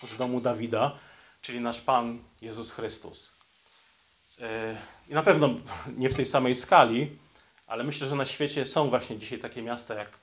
z 0.04 0.16
domu 0.16 0.42
Dawida, 0.42 0.98
czyli 1.42 1.60
nasz 1.60 1.82
Pan 1.82 2.20
Jezus 2.42 2.72
Chrystus. 2.72 3.34
I 5.10 5.14
na 5.14 5.24
pewno 5.24 5.56
nie 5.98 6.10
w 6.10 6.14
tej 6.14 6.26
samej 6.26 6.56
skali, 6.56 7.18
ale 7.68 7.84
myślę, 7.84 8.08
że 8.08 8.16
na 8.16 8.26
świecie 8.26 8.66
są 8.66 8.90
właśnie 8.90 9.18
dzisiaj 9.18 9.40
takie 9.40 9.62
miasta 9.62 9.94
jak 9.96 10.20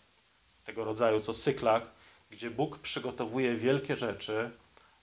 tego 0.64 0.84
rodzaju 0.84 1.20
co 1.20 1.34
Syklak, 1.34 1.90
gdzie 2.30 2.50
Bóg 2.50 2.78
przygotowuje 2.78 3.56
wielkie 3.56 3.96
rzeczy, 3.96 4.50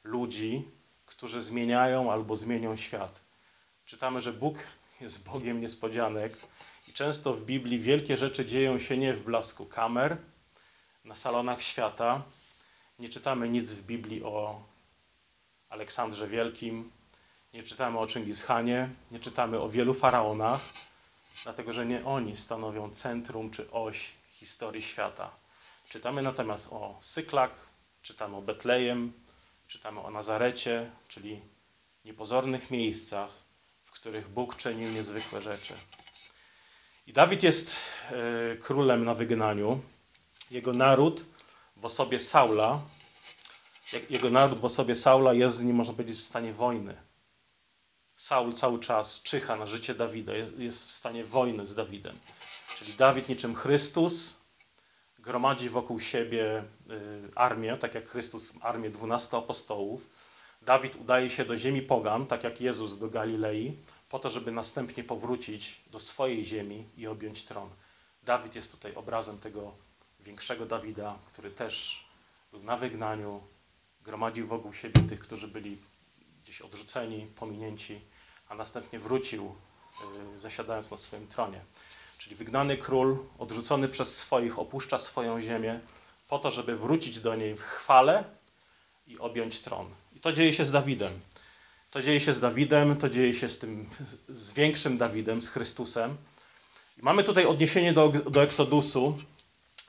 ludzi, 0.03 0.65
którzy 1.05 1.41
zmieniają 1.41 2.11
albo 2.11 2.35
zmienią 2.35 2.75
świat. 2.75 3.21
Czytamy, 3.85 4.21
że 4.21 4.33
Bóg 4.33 4.57
jest 5.01 5.23
Bogiem 5.23 5.61
niespodzianek 5.61 6.37
i 6.87 6.93
często 6.93 7.33
w 7.33 7.43
Biblii 7.43 7.79
wielkie 7.79 8.17
rzeczy 8.17 8.45
dzieją 8.45 8.79
się 8.79 8.97
nie 8.97 9.13
w 9.13 9.23
blasku 9.23 9.65
kamer, 9.65 10.17
na 11.05 11.15
salonach 11.15 11.61
świata. 11.61 12.23
Nie 12.99 13.09
czytamy 13.09 13.49
nic 13.49 13.71
w 13.71 13.85
Biblii 13.85 14.23
o 14.23 14.63
Aleksandrze 15.69 16.27
Wielkim, 16.27 16.91
nie 17.53 17.63
czytamy 17.63 17.99
o 17.99 18.07
Chingishanie, 18.07 18.89
nie 19.11 19.19
czytamy 19.19 19.59
o 19.59 19.69
wielu 19.69 19.93
faraonach, 19.93 20.61
dlatego 21.43 21.73
że 21.73 21.85
nie 21.85 22.05
oni 22.05 22.37
stanowią 22.37 22.89
centrum 22.93 23.51
czy 23.51 23.71
oś 23.71 24.11
historii 24.29 24.81
świata. 24.81 25.31
Czytamy 25.89 26.21
natomiast 26.21 26.67
o 26.71 26.97
Syklak, 26.99 27.51
czytamy 28.01 28.35
o 28.35 28.41
Betlejem, 28.41 29.13
czytamy 29.67 29.99
o 29.99 30.11
Nazarecie, 30.11 30.91
czyli 31.07 31.41
niepozornych 32.05 32.71
miejscach, 32.71 33.29
w 33.83 33.91
których 33.91 34.29
Bóg 34.29 34.55
czynił 34.55 34.89
niezwykłe 34.89 35.41
rzeczy. 35.41 35.73
I 37.07 37.13
Dawid 37.13 37.43
jest 37.43 37.75
e, 38.11 38.57
królem 38.57 39.05
na 39.05 39.13
wygnaniu. 39.13 39.81
Jego 40.51 40.73
naród 40.73 41.25
w 41.77 41.85
osobie 41.85 42.19
Saula, 42.19 42.81
jego 44.09 44.29
naród 44.29 44.59
w 44.59 44.65
osobie 44.65 44.95
Saula 44.95 45.33
jest 45.33 45.57
z 45.57 45.63
nim, 45.63 45.75
można 45.75 45.93
powiedzieć, 45.93 46.17
w 46.17 46.23
stanie 46.23 46.53
wojny. 46.53 47.10
Saul 48.21 48.53
cały 48.53 48.79
czas 48.79 49.21
czyha 49.21 49.55
na 49.55 49.65
życie 49.65 49.95
Dawida, 49.95 50.33
jest, 50.33 50.59
jest 50.59 50.85
w 50.87 50.91
stanie 50.91 51.23
wojny 51.23 51.65
z 51.65 51.75
Dawidem. 51.75 52.19
Czyli 52.75 52.93
Dawid 52.93 53.29
niczym 53.29 53.55
Chrystus 53.55 54.37
gromadzi 55.19 55.69
wokół 55.69 55.99
siebie 55.99 56.63
y, 56.89 57.35
armię, 57.35 57.77
tak 57.77 57.95
jak 57.95 58.09
Chrystus 58.09 58.53
armię 58.61 58.89
dwunastu 58.89 59.37
apostołów. 59.37 60.09
Dawid 60.61 60.95
udaje 60.95 61.29
się 61.29 61.45
do 61.45 61.57
ziemi 61.57 61.81
pogan, 61.81 62.27
tak 62.27 62.43
jak 62.43 62.61
Jezus 62.61 62.97
do 62.97 63.09
Galilei, 63.09 63.77
po 64.09 64.19
to, 64.19 64.29
żeby 64.29 64.51
następnie 64.51 65.03
powrócić 65.03 65.81
do 65.91 65.99
swojej 65.99 66.45
ziemi 66.45 66.85
i 66.97 67.07
objąć 67.07 67.43
tron. 67.45 67.69
Dawid 68.23 68.55
jest 68.55 68.71
tutaj 68.71 68.95
obrazem 68.95 69.37
tego 69.37 69.75
większego 70.19 70.65
Dawida, 70.65 71.19
który 71.27 71.51
też 71.51 72.05
był 72.51 72.63
na 72.63 72.77
wygnaniu, 72.77 73.41
gromadził 74.03 74.47
wokół 74.47 74.73
siebie 74.73 75.01
tych, 75.09 75.19
którzy 75.19 75.47
byli 75.47 75.77
gdzieś 76.51 76.61
odrzuceni, 76.61 77.27
pominięci, 77.35 78.01
a 78.49 78.55
następnie 78.55 78.99
wrócił, 78.99 79.55
y, 80.35 80.39
zasiadając 80.39 80.91
na 80.91 80.97
swoim 80.97 81.27
tronie. 81.27 81.61
Czyli 82.17 82.35
wygnany 82.35 82.77
król, 82.77 83.17
odrzucony 83.39 83.87
przez 83.87 84.17
swoich, 84.17 84.59
opuszcza 84.59 84.99
swoją 84.99 85.41
ziemię 85.41 85.79
po 86.29 86.39
to, 86.39 86.51
żeby 86.51 86.75
wrócić 86.75 87.19
do 87.19 87.35
niej 87.35 87.55
w 87.55 87.61
chwale 87.61 88.23
i 89.07 89.19
objąć 89.19 89.59
tron. 89.59 89.87
I 90.15 90.19
to 90.19 90.31
dzieje 90.31 90.53
się 90.53 90.65
z 90.65 90.71
Dawidem. 90.71 91.19
To 91.91 92.01
dzieje 92.01 92.19
się 92.19 92.33
z 92.33 92.39
Dawidem, 92.39 92.97
to 92.97 93.09
dzieje 93.09 93.33
się 93.33 93.49
z 93.49 93.59
tym, 93.59 93.89
z 94.29 94.53
większym 94.53 94.97
Dawidem, 94.97 95.41
z 95.41 95.49
Chrystusem. 95.49 96.17
I 96.97 97.01
mamy 97.01 97.23
tutaj 97.23 97.45
odniesienie 97.45 97.93
do, 97.93 98.09
do 98.09 98.43
Eksodusu, 98.43 99.17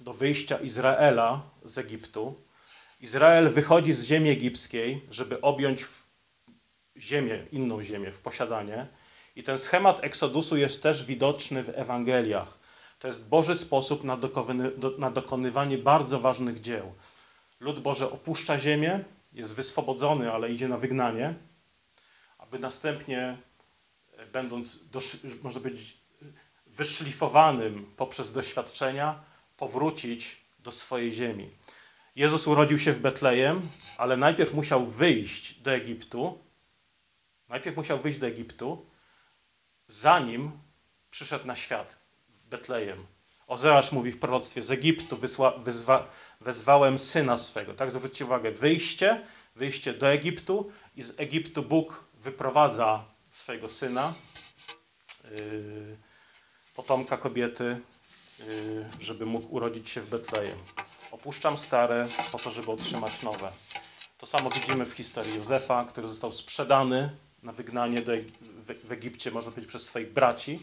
do 0.00 0.12
wyjścia 0.12 0.56
Izraela 0.56 1.42
z 1.64 1.78
Egiptu. 1.78 2.34
Izrael 3.00 3.50
wychodzi 3.50 3.92
z 3.92 4.04
ziemi 4.04 4.30
egipskiej, 4.30 5.04
żeby 5.10 5.40
objąć 5.40 5.84
ziemię, 6.98 7.46
inną 7.52 7.82
ziemię 7.82 8.12
w 8.12 8.20
posiadanie. 8.20 8.86
I 9.36 9.42
ten 9.42 9.58
schemat 9.58 10.04
Eksodusu 10.04 10.56
jest 10.56 10.82
też 10.82 11.04
widoczny 11.04 11.62
w 11.62 11.68
Ewangeliach. 11.68 12.58
To 12.98 13.08
jest 13.08 13.28
Boży 13.28 13.56
sposób 13.56 14.04
na, 14.98 15.10
dokonywanie 15.10 15.78
bardzo 15.78 16.20
ważnych 16.20 16.60
dzieł. 16.60 16.92
Lud 17.60 17.80
Boży 17.80 18.10
opuszcza 18.10 18.58
ziemię, 18.58 19.04
jest 19.32 19.54
wyswobodzony, 19.54 20.32
ale 20.32 20.50
idzie 20.50 20.68
na 20.68 20.76
wygnanie, 20.76 21.34
aby 22.38 22.58
następnie, 22.58 23.36
e, 24.18 24.26
będąc, 24.26 24.80
można 25.42 25.60
powiedzieć, 25.60 25.96
wyszlifowanym 26.66 27.86
poprzez 27.96 28.32
doświadczenia, 28.32 29.24
powrócić 29.56 30.40
do 30.64 30.70
swojej 30.70 31.12
ziemi. 31.12 31.50
Jezus 32.16 32.46
urodził 32.46 32.78
się 32.78 32.92
w 32.92 32.98
Betlejem, 32.98 33.68
ale 33.98 34.16
najpierw 34.16 34.54
musiał 34.54 34.86
wyjść 34.86 35.54
do 35.54 35.70
Egiptu. 35.70 36.38
Najpierw 37.52 37.76
musiał 37.76 37.98
wyjść 37.98 38.18
do 38.18 38.26
Egiptu, 38.26 38.86
zanim 39.88 40.50
przyszedł 41.10 41.46
na 41.46 41.56
świat 41.56 41.98
w 42.28 42.46
Betlejem. 42.46 43.06
Ozeasz 43.46 43.92
mówi 43.92 44.12
w 44.12 44.18
proroctwie, 44.18 44.62
z 44.62 44.70
Egiptu 44.70 45.16
wysła, 45.16 45.50
wyzwa, 45.58 46.08
wezwałem 46.40 46.98
syna 46.98 47.36
swego. 47.36 47.74
Tak, 47.74 47.90
zwróćcie 47.90 48.24
uwagę, 48.24 48.50
wyjście, 48.50 49.26
wyjście 49.56 49.94
do 49.94 50.08
Egiptu 50.12 50.72
i 50.96 51.02
z 51.02 51.20
Egiptu 51.20 51.62
Bóg 51.62 52.04
wyprowadza 52.14 53.04
swojego 53.30 53.68
syna, 53.68 54.14
yy, 55.30 55.96
potomka 56.74 57.16
kobiety, 57.16 57.80
yy, 58.38 58.86
żeby 59.00 59.26
mógł 59.26 59.54
urodzić 59.54 59.88
się 59.88 60.00
w 60.00 60.08
Betlejem. 60.08 60.58
Opuszczam 61.10 61.56
stare 61.56 62.08
po 62.32 62.38
to, 62.38 62.50
żeby 62.50 62.70
otrzymać 62.72 63.22
nowe. 63.22 63.52
To 64.18 64.26
samo 64.26 64.50
widzimy 64.50 64.86
w 64.86 64.94
historii 64.94 65.34
Józefa, 65.34 65.84
który 65.84 66.08
został 66.08 66.32
sprzedany 66.32 67.16
na 67.42 67.52
wygnanie 67.52 68.02
do, 68.02 68.12
w, 68.40 68.88
w 68.88 68.92
Egipcie, 68.92 69.30
można 69.30 69.50
powiedzieć, 69.50 69.68
przez 69.68 69.86
swoich 69.86 70.12
braci, 70.12 70.60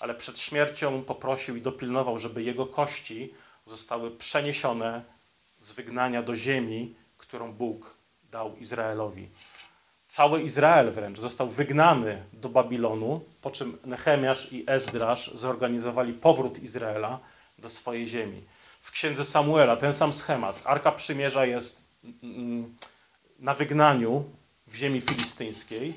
ale 0.00 0.14
przed 0.14 0.38
śmiercią 0.40 1.02
poprosił 1.02 1.56
i 1.56 1.62
dopilnował, 1.62 2.18
żeby 2.18 2.42
jego 2.42 2.66
kości 2.66 3.34
zostały 3.66 4.10
przeniesione 4.10 5.02
z 5.60 5.72
wygnania 5.72 6.22
do 6.22 6.36
ziemi, 6.36 6.94
którą 7.18 7.52
Bóg 7.52 7.94
dał 8.30 8.56
Izraelowi. 8.56 9.28
Cały 10.06 10.42
Izrael 10.42 10.92
wręcz 10.92 11.18
został 11.18 11.50
wygnany 11.50 12.24
do 12.32 12.48
Babilonu, 12.48 13.20
po 13.42 13.50
czym 13.50 13.78
Nehemiasz 13.84 14.52
i 14.52 14.64
Ezdrasz 14.66 15.30
zorganizowali 15.34 16.12
powrót 16.12 16.62
Izraela 16.62 17.18
do 17.58 17.70
swojej 17.70 18.06
ziemi. 18.06 18.44
W 18.80 18.90
księdze 18.90 19.24
Samuela 19.24 19.76
ten 19.76 19.94
sam 19.94 20.12
schemat. 20.12 20.60
Arka 20.64 20.92
Przymierza 20.92 21.46
jest 21.46 21.84
mm, 22.04 22.18
mm, 22.22 22.76
na 23.38 23.54
wygnaniu 23.54 24.24
w 24.66 24.74
ziemi 24.74 25.00
filistyńskiej, 25.00 25.94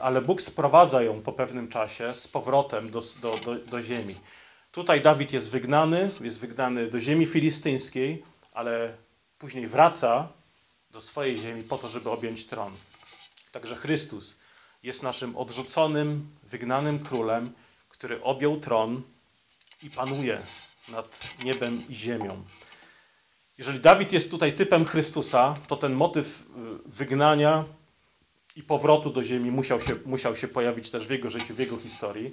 ale 0.00 0.22
Bóg 0.22 0.42
sprowadza 0.42 1.02
ją 1.02 1.22
po 1.22 1.32
pewnym 1.32 1.68
czasie 1.68 2.12
z 2.12 2.28
powrotem 2.28 2.90
do, 2.90 3.02
do, 3.22 3.36
do, 3.36 3.54
do 3.54 3.82
ziemi. 3.82 4.14
Tutaj 4.72 5.00
Dawid 5.00 5.32
jest 5.32 5.50
wygnany, 5.50 6.10
jest 6.20 6.40
wygnany 6.40 6.90
do 6.90 7.00
ziemi 7.00 7.26
filistyńskiej, 7.26 8.24
ale 8.54 8.96
później 9.38 9.66
wraca 9.66 10.28
do 10.90 11.00
swojej 11.00 11.36
ziemi 11.36 11.62
po 11.62 11.78
to, 11.78 11.88
żeby 11.88 12.10
objąć 12.10 12.46
tron. 12.46 12.72
Także 13.52 13.76
Chrystus 13.76 14.38
jest 14.82 15.02
naszym 15.02 15.36
odrzuconym, 15.36 16.28
wygnanym 16.42 16.98
królem, 16.98 17.52
który 17.88 18.22
objął 18.22 18.60
tron 18.60 19.02
i 19.82 19.90
panuje 19.90 20.38
nad 20.88 21.20
niebem 21.44 21.82
i 21.88 21.94
ziemią. 21.94 22.42
Jeżeli 23.58 23.80
Dawid 23.80 24.12
jest 24.12 24.30
tutaj 24.30 24.52
typem 24.52 24.84
Chrystusa, 24.84 25.54
to 25.68 25.76
ten 25.76 25.92
motyw 25.92 26.26
y, 26.26 26.44
wygnania 26.86 27.64
i 28.56 28.62
powrotu 28.62 29.10
do 29.10 29.24
ziemi 29.24 29.50
musiał 29.50 29.80
się, 29.80 29.94
musiał 30.06 30.36
się 30.36 30.48
pojawić 30.48 30.90
też 30.90 31.06
w 31.06 31.10
jego 31.10 31.30
życiu, 31.30 31.54
w 31.54 31.58
jego 31.58 31.76
historii. 31.76 32.32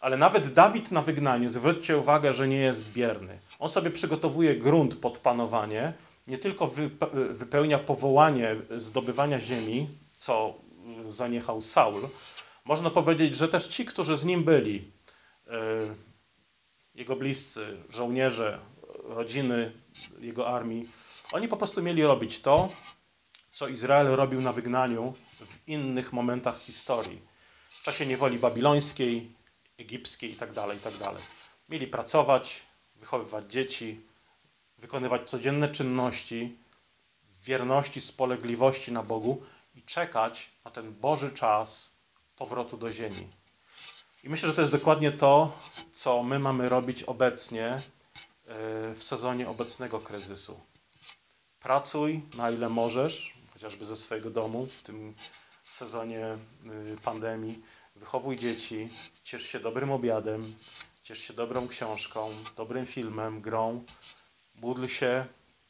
Ale 0.00 0.16
nawet 0.16 0.52
Dawid 0.52 0.92
na 0.92 1.02
wygnaniu, 1.02 1.48
zwróćcie 1.48 1.98
uwagę, 1.98 2.32
że 2.32 2.48
nie 2.48 2.56
jest 2.56 2.92
bierny. 2.92 3.38
On 3.58 3.68
sobie 3.68 3.90
przygotowuje 3.90 4.56
grunt 4.56 4.96
pod 4.96 5.18
panowanie, 5.18 5.92
nie 6.26 6.38
tylko 6.38 6.70
wypełnia 7.30 7.78
powołanie 7.78 8.56
zdobywania 8.76 9.40
ziemi, 9.40 9.88
co 10.16 10.54
zaniechał 11.08 11.62
Saul. 11.62 12.08
Można 12.64 12.90
powiedzieć, 12.90 13.36
że 13.36 13.48
też 13.48 13.66
ci, 13.66 13.84
którzy 13.84 14.16
z 14.16 14.24
nim 14.24 14.44
byli, 14.44 14.92
y, 15.46 15.50
jego 16.94 17.16
bliscy, 17.16 17.76
żołnierze, 17.88 18.58
rodziny 19.04 19.72
jego 20.20 20.48
armii, 20.48 20.88
oni 21.32 21.48
po 21.48 21.56
prostu 21.56 21.82
mieli 21.82 22.02
robić 22.02 22.40
to, 22.40 22.68
co 23.54 23.68
Izrael 23.68 24.06
robił 24.06 24.40
na 24.40 24.52
wygnaniu 24.52 25.14
w 25.46 25.68
innych 25.68 26.12
momentach 26.12 26.60
historii. 26.60 27.20
W 27.70 27.82
czasie 27.82 28.06
niewoli 28.06 28.38
babilońskiej, 28.38 29.32
egipskiej 29.78 30.30
itd. 30.30 30.54
Tak 30.54 30.74
itd. 30.74 31.04
Tak 31.04 31.14
mieli 31.68 31.86
pracować, 31.86 32.62
wychowywać 32.96 33.52
dzieci, 33.52 34.00
wykonywać 34.78 35.30
codzienne 35.30 35.68
czynności 35.68 36.56
wierności, 37.44 38.00
spolegliwości 38.00 38.92
na 38.92 39.02
Bogu 39.02 39.42
i 39.74 39.82
czekać 39.82 40.50
na 40.64 40.70
ten 40.70 40.92
Boży 40.94 41.30
czas 41.30 41.90
powrotu 42.36 42.76
do 42.76 42.92
ziemi. 42.92 43.28
I 44.24 44.28
myślę, 44.28 44.48
że 44.48 44.54
to 44.54 44.60
jest 44.60 44.72
dokładnie 44.72 45.12
to, 45.12 45.58
co 45.92 46.22
my 46.22 46.38
mamy 46.38 46.68
robić 46.68 47.02
obecnie 47.02 47.66
e, 47.66 47.80
w 48.94 49.02
sezonie 49.02 49.48
obecnego 49.48 50.00
kryzysu. 50.00 50.60
Pracuj 51.60 52.22
na 52.36 52.50
ile 52.50 52.68
możesz, 52.68 53.43
chociażby 53.54 53.84
ze 53.84 53.96
swojego 53.96 54.30
domu 54.30 54.66
w 54.66 54.82
tym 54.82 55.14
sezonie 55.64 56.26
e, 56.26 56.38
pandemii. 57.04 57.62
Wychowuj 57.96 58.36
dzieci, 58.36 58.88
ciesz 59.24 59.46
się 59.46 59.60
dobrym 59.60 59.92
obiadem, 59.92 60.54
ciesz 61.02 61.18
się 61.18 61.34
dobrą 61.34 61.68
książką, 61.68 62.30
dobrym 62.56 62.86
filmem, 62.86 63.40
grą. 63.40 63.84
Módl 64.54 64.86
się, 64.86 65.26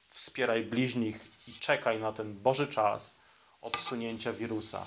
wspieraj 0.08 0.64
bliźnich 0.64 1.30
i 1.48 1.52
czekaj 1.52 2.00
na 2.00 2.12
ten 2.12 2.38
Boży 2.38 2.66
czas 2.66 3.18
odsunięcia 3.60 4.32
wirusa. 4.32 4.86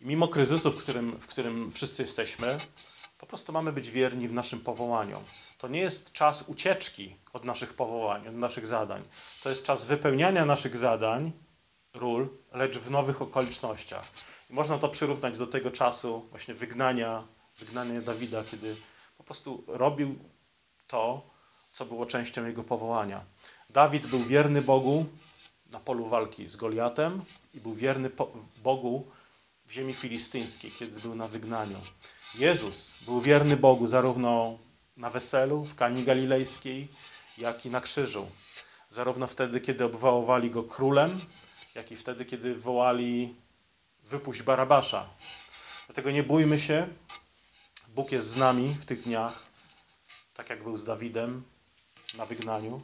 I 0.00 0.06
mimo 0.06 0.28
kryzysu, 0.28 0.72
w 0.72 0.82
którym, 0.82 1.16
w 1.18 1.26
którym 1.26 1.70
wszyscy 1.70 2.02
jesteśmy, 2.02 2.58
po 3.18 3.26
prostu 3.26 3.52
mamy 3.52 3.72
być 3.72 3.90
wierni 3.90 4.28
w 4.28 4.32
naszym 4.32 4.60
powołaniu. 4.60 5.22
To 5.58 5.68
nie 5.68 5.80
jest 5.80 6.12
czas 6.12 6.44
ucieczki 6.48 7.16
od 7.32 7.44
naszych 7.44 7.74
powołań, 7.74 8.28
od 8.28 8.34
naszych 8.34 8.66
zadań. 8.66 9.02
To 9.42 9.50
jest 9.50 9.64
czas 9.64 9.86
wypełniania 9.86 10.44
naszych 10.44 10.78
zadań, 10.78 11.32
ról, 11.94 12.28
lecz 12.52 12.78
w 12.78 12.90
nowych 12.90 13.22
okolicznościach. 13.22 14.04
I 14.50 14.54
można 14.54 14.78
to 14.78 14.88
przyrównać 14.88 15.38
do 15.38 15.46
tego 15.46 15.70
czasu 15.70 16.26
właśnie 16.30 16.54
wygnania, 16.54 17.22
wygnania 17.58 18.00
Dawida, 18.00 18.44
kiedy 18.44 18.76
po 19.18 19.24
prostu 19.24 19.64
robił 19.66 20.18
to, 20.86 21.22
co 21.72 21.84
było 21.84 22.06
częścią 22.06 22.46
jego 22.46 22.64
powołania. 22.64 23.24
Dawid 23.70 24.06
był 24.06 24.22
wierny 24.22 24.62
Bogu 24.62 25.06
na 25.70 25.80
polu 25.80 26.06
walki 26.06 26.48
z 26.48 26.56
Goliatem 26.56 27.22
i 27.54 27.60
był 27.60 27.74
wierny 27.74 28.10
Bogu 28.62 29.10
w 29.66 29.72
ziemi 29.72 29.94
filistyńskiej, 29.94 30.70
kiedy 30.70 31.00
był 31.00 31.14
na 31.14 31.28
wygnaniu. 31.28 31.78
Jezus 32.38 33.04
był 33.04 33.20
wierny 33.20 33.56
Bogu 33.56 33.86
zarówno 33.86 34.58
na 34.96 35.10
weselu 35.10 35.64
w 35.64 35.74
Kani 35.74 36.04
Galilejskiej, 36.04 36.88
jak 37.38 37.66
i 37.66 37.70
na 37.70 37.80
krzyżu. 37.80 38.26
Zarówno 38.88 39.26
wtedy, 39.26 39.60
kiedy 39.60 39.84
obwoływali 39.84 40.50
go 40.50 40.62
królem, 40.62 41.20
jak 41.74 41.92
i 41.92 41.96
wtedy, 41.96 42.24
kiedy 42.24 42.54
wołali 42.54 43.34
wypuść 44.02 44.42
Barabasza. 44.42 45.06
Dlatego 45.86 46.10
nie 46.10 46.22
bójmy 46.22 46.58
się. 46.58 46.88
Bóg 47.88 48.12
jest 48.12 48.28
z 48.28 48.36
nami 48.36 48.68
w 48.68 48.86
tych 48.86 49.02
dniach, 49.02 49.46
tak 50.34 50.50
jak 50.50 50.62
był 50.62 50.76
z 50.76 50.84
Dawidem 50.84 51.42
na 52.14 52.26
wygnaniu. 52.26 52.82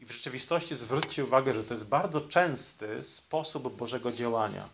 I 0.00 0.06
w 0.06 0.12
rzeczywistości 0.12 0.76
zwróćcie 0.76 1.24
uwagę, 1.24 1.54
że 1.54 1.64
to 1.64 1.74
jest 1.74 1.86
bardzo 1.86 2.20
częsty 2.20 3.02
sposób 3.02 3.76
Bożego 3.76 4.12
działania. 4.12 4.68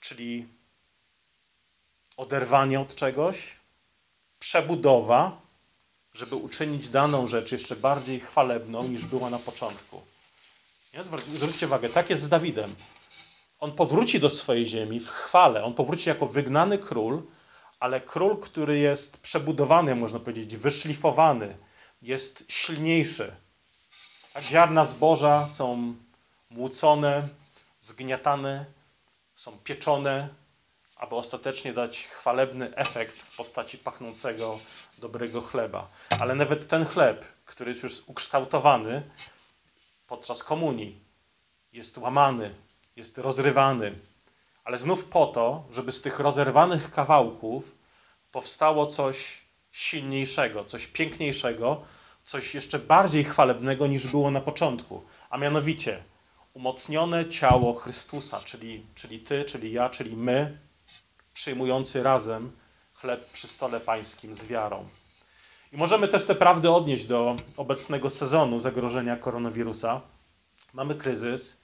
Czyli 0.00 0.48
oderwanie 2.16 2.80
od 2.80 2.94
czegoś, 2.94 3.56
przebudowa, 4.38 5.40
żeby 6.14 6.36
uczynić 6.36 6.88
daną 6.88 7.26
rzecz 7.26 7.52
jeszcze 7.52 7.76
bardziej 7.76 8.20
chwalebną 8.20 8.88
niż 8.88 9.04
była 9.04 9.30
na 9.30 9.38
początku. 9.38 10.02
Nie? 10.96 11.04
Zwróćcie 11.04 11.66
uwagę, 11.66 11.88
tak 11.88 12.10
jest 12.10 12.22
z 12.22 12.28
Dawidem. 12.28 12.74
On 13.60 13.72
powróci 13.72 14.20
do 14.20 14.30
swojej 14.30 14.66
ziemi 14.66 15.00
w 15.00 15.10
chwale. 15.10 15.64
On 15.64 15.74
powróci 15.74 16.08
jako 16.08 16.26
wygnany 16.26 16.78
król, 16.78 17.22
ale 17.80 18.00
król, 18.00 18.40
który 18.40 18.78
jest 18.78 19.20
przebudowany, 19.20 19.94
można 19.94 20.18
powiedzieć, 20.18 20.56
wyszlifowany, 20.56 21.56
jest 22.02 22.44
silniejszy. 22.48 23.36
Tak, 24.32 24.42
ziarna 24.42 24.84
zboża 24.84 25.48
są 25.48 25.94
młócone, 26.50 27.28
zgniatane, 27.80 28.64
są 29.34 29.58
pieczone, 29.58 30.28
aby 30.96 31.14
ostatecznie 31.14 31.72
dać 31.72 32.06
chwalebny 32.06 32.74
efekt 32.76 33.22
w 33.22 33.36
postaci 33.36 33.78
pachnącego, 33.78 34.58
dobrego 34.98 35.40
chleba. 35.40 35.88
Ale 36.20 36.34
nawet 36.34 36.68
ten 36.68 36.84
chleb, 36.84 37.24
który 37.44 37.70
jest 37.70 37.82
już 37.82 38.02
ukształtowany 38.06 39.02
podczas 40.06 40.44
komunii, 40.44 41.00
jest 41.72 41.98
łamany, 41.98 42.54
jest 42.96 43.18
rozrywany. 43.18 43.94
Ale 44.64 44.78
znów 44.78 45.04
po 45.04 45.26
to, 45.26 45.64
żeby 45.70 45.92
z 45.92 46.02
tych 46.02 46.18
rozerwanych 46.18 46.90
kawałków 46.90 47.74
powstało 48.32 48.86
coś 48.86 49.42
silniejszego, 49.72 50.64
coś 50.64 50.86
piękniejszego, 50.86 51.82
coś 52.24 52.54
jeszcze 52.54 52.78
bardziej 52.78 53.24
chwalebnego 53.24 53.86
niż 53.86 54.06
było 54.06 54.30
na 54.30 54.40
początku. 54.40 55.04
A 55.30 55.38
mianowicie 55.38 56.02
umocnione 56.54 57.28
ciało 57.28 57.74
Chrystusa, 57.74 58.40
czyli, 58.40 58.86
czyli 58.94 59.20
Ty, 59.20 59.44
czyli 59.44 59.72
ja, 59.72 59.90
czyli 59.90 60.16
my, 60.16 60.58
przyjmujący 61.32 62.02
razem 62.02 62.52
chleb 62.94 63.30
przy 63.30 63.48
stole 63.48 63.80
pańskim 63.80 64.34
z 64.34 64.46
wiarą. 64.46 64.88
Możemy 65.76 66.08
też 66.08 66.24
te 66.24 66.34
prawdy 66.34 66.70
odnieść 66.70 67.06
do 67.06 67.36
obecnego 67.56 68.10
sezonu 68.10 68.60
zagrożenia 68.60 69.16
koronawirusa. 69.16 70.00
Mamy 70.72 70.94
kryzys, 70.94 71.60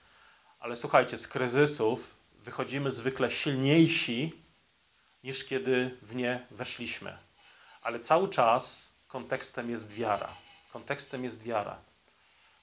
ale 0.61 0.77
słuchajcie, 0.77 1.19
z 1.19 1.29
kryzysów 1.29 2.15
wychodzimy 2.45 2.91
zwykle 2.91 3.31
silniejsi 3.31 4.33
niż 5.25 5.45
kiedy 5.45 5.99
w 6.03 6.15
nie 6.15 6.47
weszliśmy. 6.51 7.19
Ale 7.83 8.01
cały 8.01 8.29
czas 8.29 8.93
kontekstem 9.09 9.71
jest 9.71 9.93
wiara. 9.93 10.29
Kontekstem 10.73 11.25
jest 11.25 11.43
wiara. 11.43 11.77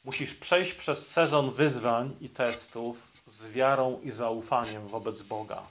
Musisz 0.05 0.35
przejść 0.35 0.73
przez 0.73 1.07
sezon 1.12 1.51
wyzwań 1.51 2.15
i 2.21 2.29
testów 2.29 3.12
z 3.25 3.51
wiarą 3.51 3.99
i 4.03 4.12
zaufaniem 4.12 4.88
wobec 4.88 5.21
Boga. 5.21 5.62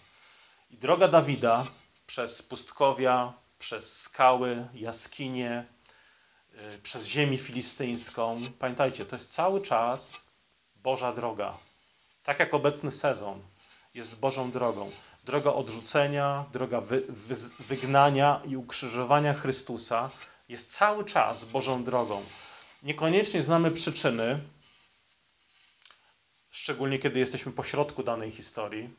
I 0.71 0.77
droga 0.77 1.09
Dawida 1.09 1.65
przez 2.07 2.43
pustkowia, 2.43 3.33
przez 3.59 4.01
skały, 4.01 4.69
jaskinie, 4.75 5.67
y, 6.75 6.79
przez 6.79 7.05
ziemię 7.07 7.39
filistyńską. 7.39 8.41
Pamiętajcie, 8.59 9.05
to 9.07 9.17
jest 9.17 9.33
cały 9.33 9.61
czas 9.61 10.29
Boża 10.77 11.13
droga. 11.13 11.55
Tak 12.23 12.39
jak 12.39 12.55
obecny 12.55 12.93
sezon 12.93 13.43
jest 13.95 14.19
Bożą 14.19 14.51
drogą. 14.51 14.91
Droga 15.25 15.53
odrzucenia, 15.53 16.45
droga 16.53 16.81
wy, 16.81 17.01
wy, 17.09 17.35
wygnania 17.59 18.41
i 18.47 18.57
ukrzyżowania 18.57 19.35
Chrystusa 19.35 20.11
jest 20.49 20.73
cały 20.73 21.05
czas 21.05 21.45
Bożą 21.45 21.85
drogą. 21.85 22.25
Niekoniecznie 22.83 23.43
znamy 23.43 23.71
przyczyny, 23.71 24.41
szczególnie 26.51 26.99
kiedy 26.99 27.19
jesteśmy 27.21 27.53
pośrodku 27.53 28.03
danej 28.03 28.31
historii, 28.31 28.91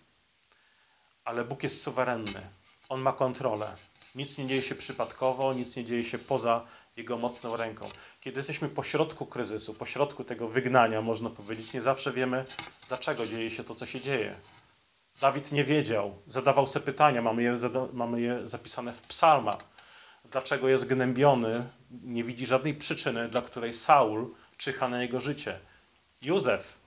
ale 1.24 1.44
Bóg 1.44 1.64
jest 1.64 1.84
suwerenny. 1.84 2.42
On 2.90 3.02
ma 3.02 3.14
kontrolę. 3.14 3.76
Nic 4.16 4.38
nie 4.38 4.48
dzieje 4.48 4.62
się 4.62 4.76
przypadkowo, 4.76 5.54
nic 5.54 5.76
nie 5.76 5.86
dzieje 5.86 6.04
się 6.04 6.20
poza 6.20 6.66
Jego 6.98 7.18
mocną 7.18 7.56
ręką. 7.56 7.90
Kiedy 8.22 8.40
jesteśmy 8.40 8.70
pośrodku 8.70 9.26
kryzysu, 9.26 9.74
pośrodku 9.74 10.24
tego 10.24 10.48
wygnania, 10.48 11.02
można 11.02 11.30
powiedzieć, 11.30 11.74
nie 11.74 11.82
zawsze 11.82 12.12
wiemy, 12.12 12.46
dlaczego 12.88 13.28
dzieje 13.28 13.50
się 13.50 13.64
to, 13.64 13.76
co 13.76 13.86
się 13.86 14.02
dzieje. 14.02 14.36
Dawid 15.22 15.52
nie 15.52 15.64
wiedział, 15.64 16.22
zadawał 16.28 16.68
sobie 16.68 16.86
pytania, 16.86 17.22
mamy 17.22 17.44
je, 17.44 17.58
mamy 17.94 18.22
je 18.22 18.48
zapisane 18.48 18.94
w 18.94 19.02
psalmach. 19.02 19.60
Dlaczego 20.32 20.70
jest 20.70 20.88
gnębiony? 20.88 21.70
Nie 21.92 22.24
widzi 22.24 22.46
żadnej 22.46 22.74
przyczyny, 22.74 23.28
dla 23.28 23.42
której 23.42 23.74
Saul 23.74 24.36
czyha 24.58 24.88
na 24.88 25.02
jego 25.02 25.20
życie. 25.20 25.60
Józef 26.22 26.79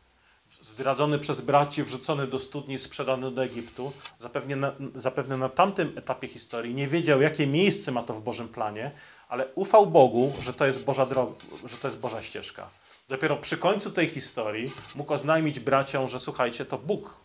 zdradzony 0.60 1.18
przez 1.18 1.40
braci, 1.40 1.82
wrzucony 1.82 2.26
do 2.26 2.38
studni, 2.38 2.78
sprzedany 2.78 3.30
do 3.30 3.44
Egiptu, 3.44 3.92
zapewne 4.18 4.56
na, 4.56 4.72
zapewne 4.94 5.36
na 5.36 5.48
tamtym 5.48 5.92
etapie 5.96 6.28
historii 6.28 6.74
nie 6.74 6.86
wiedział, 6.86 7.22
jakie 7.22 7.46
miejsce 7.46 7.92
ma 7.92 8.02
to 8.02 8.14
w 8.14 8.22
Bożym 8.22 8.48
planie, 8.48 8.90
ale 9.28 9.46
ufał 9.54 9.86
Bogu, 9.86 10.32
że 10.42 10.52
to 10.54 10.66
jest 10.66 10.84
Boża 10.84 11.06
droga, 11.06 11.32
że 11.64 11.76
to 11.76 11.88
jest 11.88 12.00
Boża 12.00 12.22
ścieżka. 12.22 12.68
Dopiero 13.08 13.36
przy 13.36 13.56
końcu 13.56 13.90
tej 13.90 14.08
historii 14.08 14.72
mógł 14.94 15.12
oznajmić 15.12 15.60
braciom, 15.60 16.08
że 16.08 16.20
słuchajcie, 16.20 16.64
to 16.64 16.78
Bóg 16.78 17.16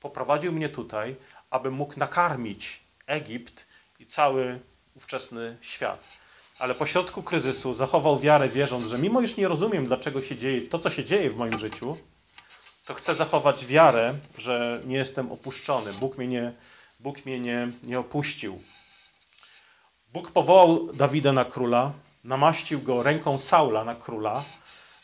poprowadził 0.00 0.52
mnie 0.52 0.68
tutaj, 0.68 1.16
aby 1.50 1.70
mógł 1.70 1.98
nakarmić 1.98 2.80
Egipt 3.06 3.66
i 4.00 4.06
cały 4.06 4.60
ówczesny 4.96 5.56
świat. 5.60 6.04
Ale 6.58 6.74
po 6.74 6.86
środku 6.86 7.22
kryzysu 7.22 7.72
zachował 7.72 8.18
wiarę, 8.18 8.48
wierząc, 8.48 8.86
że 8.86 8.98
mimo 8.98 9.20
iż 9.20 9.36
nie 9.36 9.48
rozumiem, 9.48 9.84
dlaczego 9.84 10.22
się 10.22 10.36
dzieje 10.36 10.62
to, 10.62 10.78
co 10.78 10.90
się 10.90 11.04
dzieje 11.04 11.30
w 11.30 11.36
moim 11.36 11.58
życiu, 11.58 11.96
to 12.86 12.94
chcę 12.94 13.14
zachować 13.14 13.66
wiarę, 13.66 14.14
że 14.38 14.80
nie 14.84 14.96
jestem 14.96 15.32
opuszczony. 15.32 15.92
Bóg 15.92 16.18
mnie 16.18 16.28
nie, 16.28 16.52
Bóg 17.00 17.26
mnie 17.26 17.40
nie, 17.40 17.68
nie 17.82 17.98
opuścił. 17.98 18.62
Bóg 20.12 20.30
powołał 20.30 20.92
Dawida 20.92 21.32
na 21.32 21.44
króla, 21.44 21.92
namaścił 22.24 22.82
go 22.82 23.02
ręką 23.02 23.38
Saula 23.38 23.84
na 23.84 23.94
króla. 23.94 24.44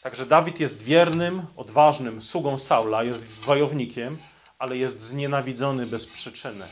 Także 0.03 0.27
Dawid 0.27 0.61
jest 0.61 0.83
wiernym, 0.83 1.47
odważnym 1.57 2.23
sługą 2.23 2.59
Saula, 2.59 3.05
jest 3.05 3.25
wojownikiem, 3.25 4.19
ale 4.59 4.77
jest 4.77 5.01
znienawidzony 5.01 5.87
bez 5.87 6.07
przyczyny. 6.07 6.65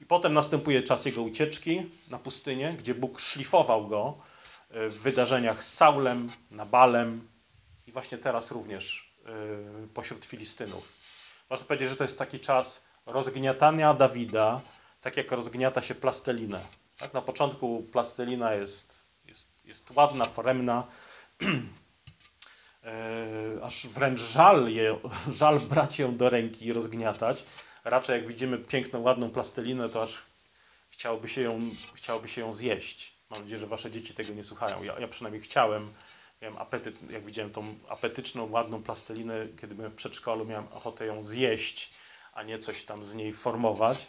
I 0.00 0.06
potem 0.06 0.34
następuje 0.34 0.82
czas 0.82 1.04
jego 1.04 1.22
ucieczki 1.22 1.90
na 2.10 2.18
pustynię, 2.18 2.74
gdzie 2.78 2.94
Bóg 2.94 3.20
szlifował 3.20 3.88
go 3.88 4.18
e, 4.70 4.88
w 4.88 4.98
wydarzeniach 5.02 5.64
z 5.64 5.74
Saulem, 5.74 6.28
Nabalem 6.50 7.28
i 7.86 7.92
właśnie 7.92 8.18
teraz 8.18 8.50
również 8.50 9.03
pośród 9.94 10.24
Filistynów. 10.24 10.92
Można 11.50 11.66
powiedzieć, 11.66 11.88
że 11.88 11.96
to 11.96 12.04
jest 12.04 12.18
taki 12.18 12.40
czas 12.40 12.84
rozgniatania 13.06 13.94
Dawida, 13.94 14.60
tak 15.00 15.16
jak 15.16 15.32
rozgniata 15.32 15.82
się 15.82 15.94
plastelinę. 15.94 16.60
Tak? 16.98 17.14
Na 17.14 17.22
początku 17.22 17.82
plastelina 17.92 18.54
jest, 18.54 19.06
jest, 19.26 19.66
jest 19.66 19.90
ładna, 19.90 20.24
foremna, 20.24 20.84
y, 21.44 21.48
aż 23.62 23.86
wręcz 23.86 24.20
żal, 24.20 24.68
je, 24.68 24.98
żal 25.32 25.60
brać 25.60 25.98
ją 25.98 26.16
do 26.16 26.30
ręki 26.30 26.66
i 26.66 26.72
rozgniatać. 26.72 27.44
Raczej 27.84 28.16
jak 28.16 28.26
widzimy 28.26 28.58
piękną, 28.58 29.00
ładną 29.00 29.30
plastelinę, 29.30 29.88
to 29.88 30.02
aż 30.02 30.22
chciałoby 30.90 31.28
się 31.28 31.40
ją, 31.40 31.60
chciałoby 31.94 32.28
się 32.28 32.40
ją 32.40 32.52
zjeść. 32.52 33.14
Mam 33.30 33.40
nadzieję, 33.40 33.60
że 33.60 33.66
wasze 33.66 33.90
dzieci 33.90 34.14
tego 34.14 34.34
nie 34.34 34.44
słuchają. 34.44 34.82
Ja, 34.82 34.98
ja 34.98 35.08
przynajmniej 35.08 35.42
chciałem, 35.42 35.92
miałem 36.42 36.58
apetyt, 36.58 37.10
jak 37.10 37.24
widziałem 37.24 37.52
tą 37.52 37.64
apetyczną, 37.88 38.50
ładną 38.50 38.82
plastelinę, 38.82 39.46
kiedy 39.60 39.74
byłem 39.74 39.90
w 39.90 39.94
przedszkolu, 39.94 40.44
miałem 40.44 40.66
ochotę 40.72 41.06
ją 41.06 41.22
zjeść, 41.22 41.90
a 42.34 42.42
nie 42.42 42.58
coś 42.58 42.84
tam 42.84 43.04
z 43.04 43.14
niej 43.14 43.32
formować. 43.32 44.06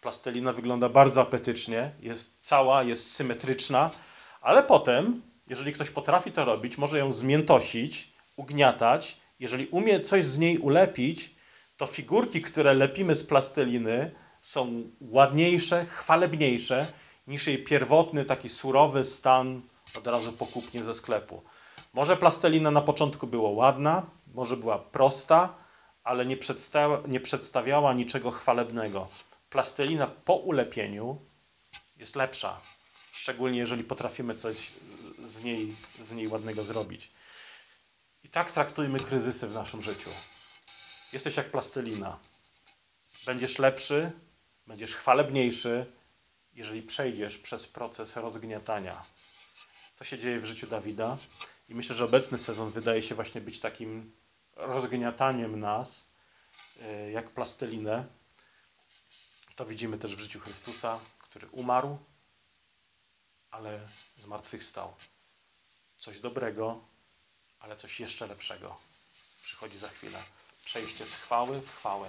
Plastelina 0.00 0.52
wygląda 0.52 0.88
bardzo 0.88 1.20
apetycznie, 1.20 1.92
jest 2.00 2.40
cała, 2.40 2.82
jest 2.82 3.12
symetryczna, 3.12 3.90
ale 4.40 4.62
potem, 4.62 5.22
jeżeli 5.48 5.72
ktoś 5.72 5.90
potrafi 5.90 6.32
to 6.32 6.44
robić, 6.44 6.78
może 6.78 6.98
ją 6.98 7.12
zmiętosić, 7.12 8.12
ugniatać. 8.36 9.16
Jeżeli 9.40 9.66
umie 9.66 10.00
coś 10.00 10.24
z 10.24 10.38
niej 10.38 10.58
ulepić, 10.58 11.34
to 11.76 11.86
figurki, 11.86 12.42
które 12.42 12.74
lepimy 12.74 13.14
z 13.14 13.26
plasteliny, 13.26 14.14
są 14.40 14.90
ładniejsze, 15.00 15.86
chwalebniejsze 15.86 16.86
niż 17.26 17.46
jej 17.46 17.64
pierwotny, 17.64 18.24
taki 18.24 18.48
surowy 18.48 19.04
stan 19.04 19.62
od 19.98 20.06
razu 20.06 20.32
pokupnie 20.32 20.84
ze 20.84 20.94
sklepu. 20.94 21.42
Może 21.94 22.16
plastelina 22.16 22.70
na 22.70 22.80
początku 22.80 23.26
była 23.26 23.50
ładna, 23.50 24.06
może 24.34 24.56
była 24.56 24.78
prosta, 24.78 25.54
ale 26.04 26.26
nie, 26.26 26.36
przedstawia, 26.36 27.02
nie 27.08 27.20
przedstawiała 27.20 27.92
niczego 27.92 28.30
chwalebnego. 28.30 29.08
Plastelina 29.50 30.06
po 30.06 30.34
ulepieniu 30.34 31.20
jest 31.96 32.16
lepsza, 32.16 32.60
szczególnie 33.12 33.58
jeżeli 33.58 33.84
potrafimy 33.84 34.34
coś 34.34 34.72
z 35.24 35.44
niej, 35.44 35.76
z 36.02 36.12
niej 36.12 36.28
ładnego 36.28 36.64
zrobić. 36.64 37.10
I 38.24 38.28
tak 38.28 38.52
traktujmy 38.52 39.00
kryzysy 39.00 39.48
w 39.48 39.54
naszym 39.54 39.82
życiu. 39.82 40.10
Jesteś 41.12 41.36
jak 41.36 41.50
plastelina. 41.50 42.18
Będziesz 43.26 43.58
lepszy, 43.58 44.12
będziesz 44.66 44.94
chwalebniejszy, 44.94 45.86
jeżeli 46.52 46.82
przejdziesz 46.82 47.38
przez 47.38 47.66
proces 47.66 48.16
rozgniatania. 48.16 49.04
To 49.98 50.04
się 50.04 50.18
dzieje 50.18 50.38
w 50.38 50.44
życiu 50.44 50.66
Dawida 50.66 51.16
myślę, 51.74 51.96
że 51.96 52.04
obecny 52.04 52.38
sezon 52.38 52.70
wydaje 52.70 53.02
się 53.02 53.14
właśnie 53.14 53.40
być 53.40 53.60
takim 53.60 54.16
rozgniataniem 54.56 55.60
nas, 55.60 56.10
e, 56.82 57.10
jak 57.10 57.30
plastelinę. 57.30 58.06
To 59.56 59.66
widzimy 59.66 59.98
też 59.98 60.16
w 60.16 60.20
życiu 60.20 60.40
Chrystusa, 60.40 61.00
który 61.18 61.48
umarł, 61.48 61.98
ale 63.50 63.80
zmartwychwstał. 64.18 64.94
Coś 65.98 66.20
dobrego, 66.20 66.84
ale 67.60 67.76
coś 67.76 68.00
jeszcze 68.00 68.26
lepszego 68.26 68.76
przychodzi 69.42 69.78
za 69.78 69.88
chwilę. 69.88 70.22
Przejście 70.64 71.06
z 71.06 71.14
chwały 71.14 71.60
w 71.60 71.74
chwałę. 71.74 72.08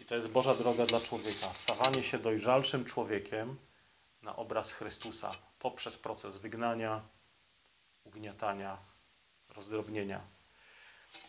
I 0.00 0.04
to 0.04 0.14
jest 0.14 0.28
Boża 0.28 0.54
droga 0.54 0.86
dla 0.86 1.00
człowieka. 1.00 1.46
Stawanie 1.54 2.02
się 2.02 2.18
dojrzalszym 2.18 2.84
człowiekiem 2.84 3.58
na 4.22 4.36
obraz 4.36 4.72
Chrystusa 4.72 5.32
poprzez 5.58 5.98
proces 5.98 6.38
wygnania, 6.38 7.02
ugniatania, 8.04 8.78
rozdrobnienia. 9.56 10.20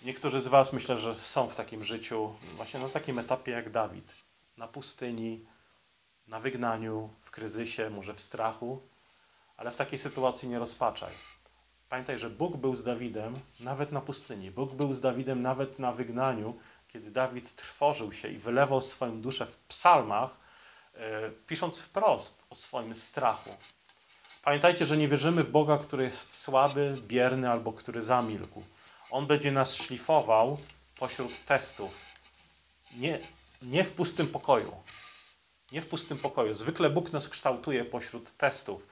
Niektórzy 0.01 0.41
z 0.41 0.47
Was 0.47 0.73
myślę, 0.73 0.97
że 0.97 1.15
są 1.15 1.49
w 1.49 1.55
takim 1.55 1.84
życiu, 1.84 2.36
właśnie 2.55 2.80
na 2.80 2.89
takim 2.89 3.19
etapie 3.19 3.51
jak 3.51 3.69
Dawid. 3.69 4.13
Na 4.57 4.67
pustyni, 4.67 5.45
na 6.28 6.39
wygnaniu, 6.39 7.09
w 7.21 7.32
kryzysie, 7.32 7.89
może 7.89 8.13
w 8.13 8.21
strachu, 8.21 8.82
ale 9.57 9.71
w 9.71 9.76
takiej 9.76 9.99
sytuacji 9.99 10.49
nie 10.49 10.59
rozpaczaj. 10.59 11.13
Pamiętaj, 11.89 12.19
że 12.19 12.30
Bóg 12.30 12.57
był 12.57 12.76
z 12.76 12.84
Dawidem 12.84 13.39
nawet 13.59 13.91
na 13.91 14.01
pustyni. 14.01 14.51
Bóg 14.51 14.73
był 14.73 14.93
z 14.93 15.01
Dawidem 15.01 15.41
nawet 15.41 15.80
na 15.80 15.93
wygnaniu, 15.93 16.59
kiedy 16.88 17.11
Dawid 17.11 17.55
trwożył 17.55 18.13
się 18.13 18.28
i 18.28 18.38
wylewał 18.38 18.82
swoją 18.82 19.21
duszę 19.21 19.45
w 19.45 19.57
psalmach, 19.57 20.38
e, 20.93 21.32
pisząc 21.47 21.82
wprost 21.82 22.45
o 22.49 22.55
swoim 22.55 22.95
strachu. 22.95 23.49
Pamiętajcie, 24.46 24.86
że 24.86 24.98
nie 24.98 25.08
wierzymy 25.08 25.43
w 25.43 25.52
Boga, 25.52 25.78
który 25.78 26.04
jest 26.04 26.39
słaby, 26.39 26.96
bierny 27.08 27.50
albo 27.50 27.74
który 27.74 28.04
zamilkł. 28.04 28.64
On 29.12 29.28
będzie 29.28 29.52
nas 29.52 29.76
szlifował 29.76 30.58
pośród 31.00 31.46
testów. 31.46 32.06
Nie, 32.98 33.20
nie 33.62 33.84
w 33.84 33.93
pustym 33.93 34.28
pokoju. 34.28 34.72
Nie 35.72 35.82
w 35.82 35.88
pustym 35.88 36.18
pokoju. 36.18 36.54
Zwykle 36.54 36.89
Bóg 36.89 37.14
nas 37.14 37.30
kształtuje 37.30 37.86
pośród 37.86 38.38
testów. 38.38 38.88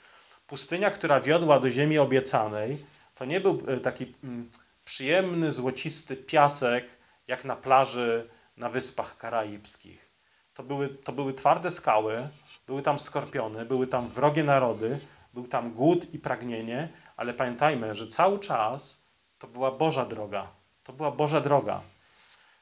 Pustynia, 0.47 0.91
która 0.91 1.19
wiodła 1.19 1.59
do 1.59 1.71
ziemi 1.71 1.97
obiecanej, 1.99 2.85
to 3.15 3.25
nie 3.25 3.39
był 3.39 3.63
e, 3.67 3.79
taki 3.79 4.13
mm, 4.23 4.51
przyjemny, 4.85 5.51
złocisty 5.51 6.17
piasek, 6.17 6.85
jak 7.27 7.45
na 7.45 7.55
plaży 7.55 8.29
na 8.57 8.69
Wyspach 8.69 9.17
Karaibskich. 9.17 10.13
To 10.53 10.63
były, 10.63 10.89
to 10.89 11.11
były 11.11 11.33
twarde 11.33 11.71
skały, 11.71 12.27
były 12.67 12.81
tam 12.81 12.99
skorpiony, 12.99 13.65
były 13.65 13.87
tam 13.87 14.09
wrogie 14.09 14.43
narody, 14.43 14.99
był 15.33 15.47
tam 15.47 15.73
głód 15.73 16.13
i 16.13 16.19
pragnienie, 16.19 16.89
ale 17.17 17.33
pamiętajmy, 17.33 17.95
że 17.95 18.07
cały 18.07 18.39
czas 18.39 19.03
to 19.39 19.47
była 19.47 19.71
Boża 19.71 20.05
droga. 20.05 20.47
To 20.83 20.93
była 20.93 21.11
Boża 21.11 21.41
droga. 21.41 21.81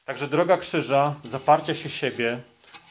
Także 0.04 0.28
droga 0.28 0.56
krzyża, 0.56 1.14
zaparcia 1.24 1.74
się 1.74 1.90
siebie, 1.90 2.42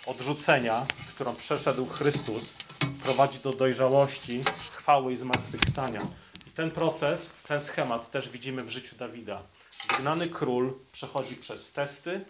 odrzucenia, 0.07 0.86
którą 1.15 1.36
przeszedł 1.36 1.86
Chrystus, 1.86 2.55
prowadzi 3.03 3.39
do 3.39 3.53
dojrzałości, 3.53 4.41
chwały 4.77 5.13
i 5.13 5.17
zmartwychwstania. 5.17 6.07
I 6.47 6.51
ten 6.51 6.71
proces, 6.71 7.32
ten 7.47 7.61
schemat 7.61 8.11
też 8.11 8.29
widzimy 8.29 8.63
w 8.63 8.69
życiu 8.69 8.95
Dawida. 8.95 9.41
Wygnany 9.89 10.27
król 10.27 10.73
przechodzi 10.91 11.36
przez 11.36 11.73
testy, 11.73 12.25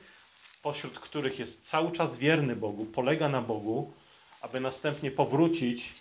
pośród 0.61 0.99
których 0.99 1.39
jest 1.39 1.69
cały 1.69 1.91
czas 1.91 2.17
wierny 2.17 2.55
Bogu, 2.55 2.85
polega 2.85 3.29
na 3.29 3.41
Bogu, 3.41 3.93
aby 4.41 4.59
następnie 4.59 5.11
powrócić 5.11 5.93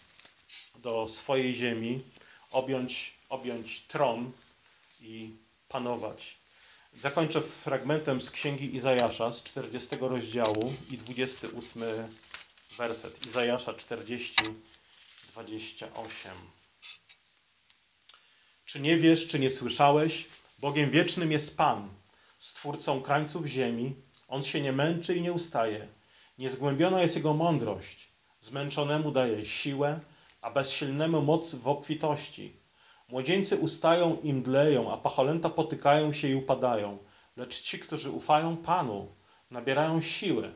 do 0.83 1.07
swojej 1.09 1.55
ziemi, 1.55 2.03
objąć, 2.51 3.15
objąć 3.29 3.81
tron 3.81 4.33
i 5.01 5.31
panować. 5.69 6.37
Zakończę 6.93 7.41
fragmentem 7.41 8.21
z 8.21 8.31
księgi 8.31 8.77
Izajasza 8.77 9.33
z 9.33 9.43
40 9.43 9.97
rozdziału 10.01 10.75
i 10.91 10.99
28 10.99 11.83
werset. 12.77 13.27
Izajasza 13.27 13.75
40, 13.75 14.35
28. 15.33 16.33
Czy 18.65 18.81
nie 18.81 18.97
wiesz, 18.97 19.27
czy 19.27 19.39
nie 19.39 19.51
słyszałeś? 19.51 20.27
Bogiem 20.59 20.91
wiecznym 20.91 21.33
jest 21.33 21.57
Pan, 21.57 21.89
stwórcą 22.39 23.03
krańców 23.03 23.47
ziemi. 23.47 23.95
On 24.29 24.43
się 24.43 24.61
nie 24.61 24.73
męczy 24.73 25.15
i 25.17 25.21
nie 25.21 25.33
ustaje. 25.33 25.89
Niezgłębiona 26.39 27.03
jest 27.03 27.17
Jego 27.17 27.35
mądrość. 27.35 28.09
Zmęczonemu 28.41 29.11
daje 29.11 29.45
siłę, 29.45 30.01
a 30.43 30.51
bezsilnemu 30.51 31.23
moc 31.23 31.55
w 31.55 31.69
obfitości. 31.69 32.57
Młodzieńcy 33.09 33.57
ustają 33.57 34.17
i 34.23 34.33
mdleją, 34.33 34.93
a 34.93 34.97
pacholęta 34.97 35.51
potykają 35.51 36.13
się 36.13 36.29
i 36.29 36.35
upadają. 36.35 36.99
Lecz 37.37 37.61
ci, 37.61 37.79
którzy 37.79 38.11
ufają 38.11 38.57
Panu, 38.57 39.15
nabierają 39.51 40.01
siły. 40.01 40.53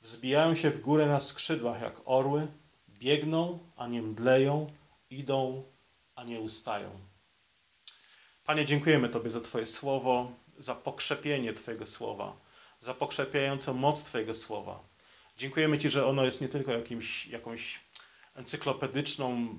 Wzbijają 0.00 0.54
się 0.54 0.70
w 0.70 0.80
górę 0.80 1.06
na 1.06 1.20
skrzydłach 1.20 1.82
jak 1.82 2.00
orły, 2.04 2.46
biegną, 2.88 3.58
a 3.76 3.86
nie 3.86 4.02
mdleją, 4.02 4.66
idą, 5.10 5.62
a 6.14 6.24
nie 6.24 6.40
ustają. 6.40 6.90
Panie, 8.46 8.64
dziękujemy 8.64 9.08
Tobie 9.08 9.30
za 9.30 9.40
Twoje 9.40 9.66
słowo, 9.66 10.30
za 10.58 10.74
pokrzepienie 10.74 11.52
Twojego 11.52 11.86
słowa, 11.86 12.36
za 12.80 12.94
pokrzepiającą 12.94 13.74
moc 13.74 14.04
Twojego 14.04 14.34
słowa. 14.34 14.80
Dziękujemy 15.36 15.78
Ci, 15.78 15.90
że 15.90 16.06
ono 16.06 16.24
jest 16.24 16.40
nie 16.40 16.48
tylko 16.48 16.72
jakimś, 16.72 17.26
jakąś 17.26 17.80
encyklopedyczną 18.36 19.58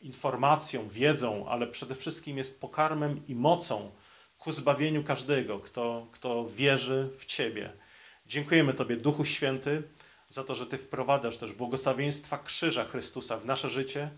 informacją, 0.00 0.88
wiedzą, 0.88 1.48
ale 1.48 1.66
przede 1.66 1.94
wszystkim 1.94 2.38
jest 2.38 2.60
pokarmem 2.60 3.26
i 3.28 3.34
mocą 3.34 3.90
ku 4.38 4.52
zbawieniu 4.52 5.04
każdego, 5.04 5.60
kto, 5.60 6.06
kto 6.12 6.48
wierzy 6.48 7.10
w 7.18 7.24
Ciebie. 7.24 7.72
Dziękujemy 8.26 8.74
Tobie, 8.74 8.96
Duchu 8.96 9.24
Święty, 9.24 9.82
za 10.28 10.44
to, 10.44 10.54
że 10.54 10.66
Ty 10.66 10.78
wprowadzasz 10.78 11.38
też 11.38 11.52
błogosławieństwa 11.52 12.38
krzyża 12.38 12.84
Chrystusa 12.84 13.36
w 13.36 13.46
nasze 13.46 13.70
życie. 13.70 14.10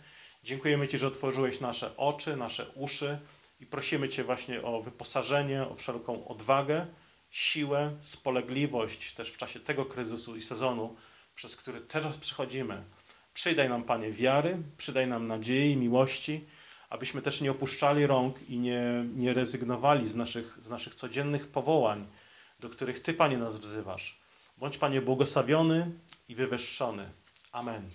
Dziękujemy 0.45 0.89
Ci, 0.89 0.99
że 0.99 1.07
otworzyłeś 1.07 1.61
nasze 1.61 1.97
oczy, 1.97 2.37
nasze 2.37 2.67
uszy 2.75 3.19
i 3.61 3.67
prosimy 3.67 4.09
Cię 4.09 4.25
właśnie 4.25 4.63
o 4.63 4.83
wyposażenie, 4.83 5.63
o 5.63 5.75
wszelką 5.75 6.29
odwagę, 6.29 6.87
siłę, 7.31 7.97
spolegliwość 8.01 9.13
też 9.13 9.31
w 9.31 9.37
czasie 9.37 9.61
tego 9.61 9.85
kryzysu 9.85 10.37
i 10.37 10.43
sezonu, 10.43 10.97
przez 11.35 11.57
który 11.57 11.81
teraz 11.81 12.17
przechodzimy. 12.17 12.85
Przydaj 13.35 13.69
nam, 13.69 13.85
Panie, 13.85 14.13
wiary, 14.13 14.57
przydaj 14.77 15.07
nam 15.07 15.27
nadziei, 15.27 15.77
miłości, 15.77 16.45
abyśmy 16.91 17.23
też 17.23 17.41
nie 17.41 17.51
opuszczali 17.51 18.07
rąk 18.07 18.49
i 18.49 18.59
nie, 18.59 19.05
nie 19.17 19.33
rezygnowali 19.33 20.09
z 20.09 20.17
naszych, 20.17 20.59
z 20.61 20.71
naszych 20.71 20.95
codziennych 20.95 21.49
powołań, 21.49 22.07
do 22.61 22.69
których 22.69 23.01
Ty, 23.01 23.15
Panie, 23.15 23.39
nas 23.39 23.59
wzywasz. 23.59 24.19
Bądź, 24.59 24.79
Panie, 24.79 25.03
błogosławiony 25.03 25.91
i 26.29 26.35
wywyższony. 26.35 27.11
Amen. 27.53 27.91